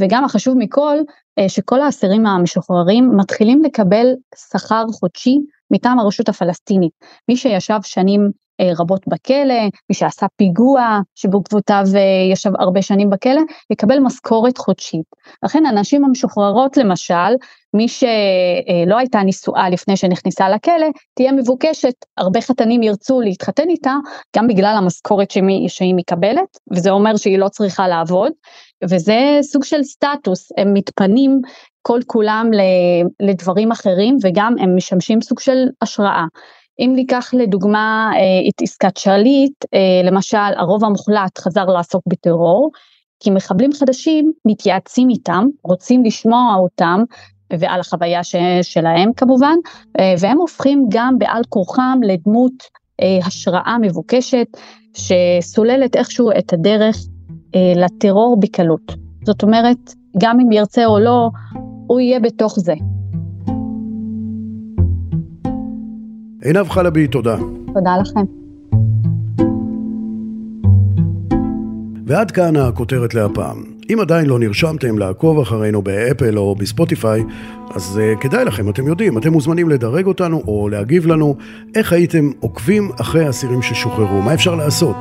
וגם 0.00 0.24
החשוב 0.24 0.54
מכל, 0.58 0.96
שכל 1.48 1.80
האסירים 1.80 2.26
המשוחררים 2.26 3.16
מתחילים 3.16 3.62
לקבל 3.64 4.06
שכר 4.36 4.84
חודשי 4.92 5.38
מטעם 5.70 5.98
הרשות 5.98 6.28
הפלסטינית. 6.28 6.92
מי 7.28 7.36
שישב 7.36 7.78
שנים 7.82 8.30
רבות 8.62 9.00
בכלא, 9.08 9.62
מי 9.90 9.94
שעשה 9.94 10.26
פיגוע 10.36 11.00
שבעקבותיו 11.14 11.84
אה, 11.94 12.32
ישב 12.32 12.50
הרבה 12.58 12.82
שנים 12.82 13.10
בכלא, 13.10 13.40
יקבל 13.70 13.98
משכורת 13.98 14.58
חודשית. 14.58 15.04
לכן 15.44 15.66
הנשים 15.66 16.04
המשוחררות 16.04 16.76
למשל, 16.76 17.34
מי 17.74 17.88
שלא 17.88 18.98
הייתה 18.98 19.22
נישואה 19.22 19.70
לפני 19.70 19.96
שנכנסה 19.96 20.48
לכלא, 20.48 20.86
תהיה 21.14 21.32
מבוקשת, 21.32 21.94
הרבה 22.18 22.40
חתנים 22.40 22.82
ירצו 22.82 23.20
להתחתן 23.20 23.68
איתה, 23.68 23.94
גם 24.36 24.46
בגלל 24.46 24.74
המשכורת 24.78 25.30
שהיא 25.68 25.94
מקבלת, 25.94 26.58
וזה 26.72 26.90
אומר 26.90 27.16
שהיא 27.16 27.38
לא 27.38 27.48
צריכה 27.48 27.88
לעבוד, 27.88 28.32
וזה 28.84 29.38
סוג 29.42 29.64
של 29.64 29.82
סטטוס, 29.82 30.52
הם 30.58 30.74
מתפנים 30.74 31.40
כל 31.82 32.00
כולם 32.06 32.50
לדברים 33.20 33.72
אחרים 33.72 34.16
וגם 34.22 34.54
הם 34.60 34.76
משמשים 34.76 35.20
סוג 35.20 35.40
של 35.40 35.66
השראה. 35.82 36.24
אם 36.78 36.92
ניקח 36.96 37.30
לדוגמה 37.34 38.10
אה, 38.14 38.48
את 38.48 38.62
עסקת 38.62 38.96
שליט, 38.96 39.64
אה, 39.74 40.00
למשל 40.04 40.38
הרוב 40.56 40.84
המוחלט 40.84 41.38
חזר 41.38 41.64
לעסוק 41.64 42.02
בטרור, 42.06 42.70
כי 43.20 43.30
מחבלים 43.30 43.72
חדשים 43.72 44.32
מתייעצים 44.44 45.08
איתם, 45.08 45.46
רוצים 45.62 46.04
לשמוע 46.04 46.54
אותם 46.58 47.02
ועל 47.58 47.80
החוויה 47.80 48.24
ש, 48.24 48.36
שלהם 48.62 49.12
כמובן, 49.12 49.54
אה, 50.00 50.14
והם 50.20 50.38
הופכים 50.38 50.86
גם 50.88 51.18
בעל 51.18 51.42
כורחם 51.48 51.98
לדמות 52.02 52.84
השראה 53.26 53.76
מבוקשת 53.80 54.46
שסוללת 54.94 55.96
איכשהו 55.96 56.30
את 56.38 56.52
הדרך 56.52 56.96
לטרור 57.76 58.36
בקלות. 58.40 58.92
זאת 59.24 59.42
אומרת, 59.42 59.76
גם 60.18 60.40
אם 60.40 60.52
ירצה 60.52 60.86
או 60.86 60.98
לא, 60.98 61.28
הוא 61.86 62.00
יהיה 62.00 62.20
בתוך 62.20 62.54
זה. 62.58 62.74
עינב 66.44 66.68
חלבי, 66.68 67.06
תודה. 67.06 67.36
תודה 67.74 67.96
לכם. 68.00 68.20
ועד 72.06 72.30
כאן 72.30 72.56
הכותרת 72.56 73.14
להפעם. 73.14 73.64
אם 73.92 73.98
עדיין 74.00 74.26
לא 74.26 74.38
נרשמתם 74.38 74.98
לעקוב 74.98 75.40
אחרינו 75.40 75.82
באפל 75.82 76.38
או 76.38 76.54
בספוטיפיי, 76.54 77.24
אז 77.74 78.00
uh, 78.00 78.20
כדאי 78.20 78.44
לכם, 78.44 78.70
אתם 78.70 78.86
יודעים, 78.86 79.18
אתם 79.18 79.32
מוזמנים 79.32 79.68
לדרג 79.68 80.06
אותנו 80.06 80.42
או 80.46 80.68
להגיב 80.68 81.06
לנו 81.06 81.36
איך 81.74 81.92
הייתם 81.92 82.30
עוקבים 82.40 82.90
אחרי 83.00 83.24
האסירים 83.24 83.62
ששוחררו, 83.62 84.22
מה 84.22 84.34
אפשר 84.34 84.54
לעשות. 84.54 84.96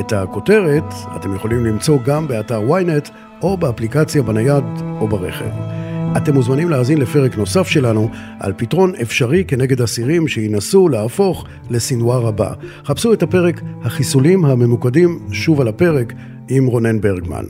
את 0.00 0.12
הכותרת 0.12 0.94
אתם 1.16 1.34
יכולים 1.34 1.64
למצוא 1.64 1.98
גם 2.04 2.28
באתר 2.28 2.60
ynet 2.68 3.10
או 3.42 3.56
באפליקציה 3.56 4.22
בנייד 4.22 4.64
או 5.00 5.08
ברכב. 5.08 5.79
אתם 6.16 6.34
מוזמנים 6.34 6.68
להאזין 6.70 6.98
לפרק 6.98 7.38
נוסף 7.38 7.68
שלנו 7.68 8.10
על 8.40 8.52
פתרון 8.56 8.92
אפשרי 9.02 9.44
כנגד 9.48 9.82
אסירים 9.82 10.28
שינסו 10.28 10.88
להפוך 10.88 11.44
לסינואר 11.70 12.26
הבא. 12.26 12.52
חפשו 12.84 13.12
את 13.12 13.22
הפרק 13.22 13.60
החיסולים 13.82 14.44
הממוקדים 14.44 15.18
שוב 15.32 15.60
על 15.60 15.68
הפרק 15.68 16.12
עם 16.48 16.66
רונן 16.66 17.00
ברגמן. 17.00 17.44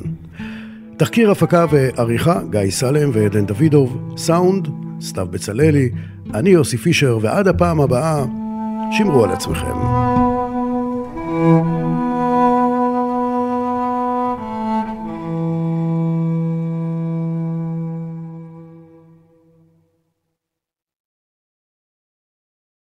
תחקיר 0.96 1.30
הפקה 1.30 1.64
ועריכה 1.70 2.40
גיא 2.50 2.70
סלם 2.70 3.10
ועדן 3.12 3.46
דוידוב, 3.46 4.14
סאונד 4.16 4.68
סתיו 5.00 5.26
בצללי, 5.30 5.90
אני 6.34 6.50
יוסי 6.50 6.76
פישר 6.76 7.18
ועד 7.22 7.48
הפעם 7.48 7.80
הבאה 7.80 8.24
שמרו 8.92 9.24
על 9.24 9.30
עצמכם. 9.30 9.76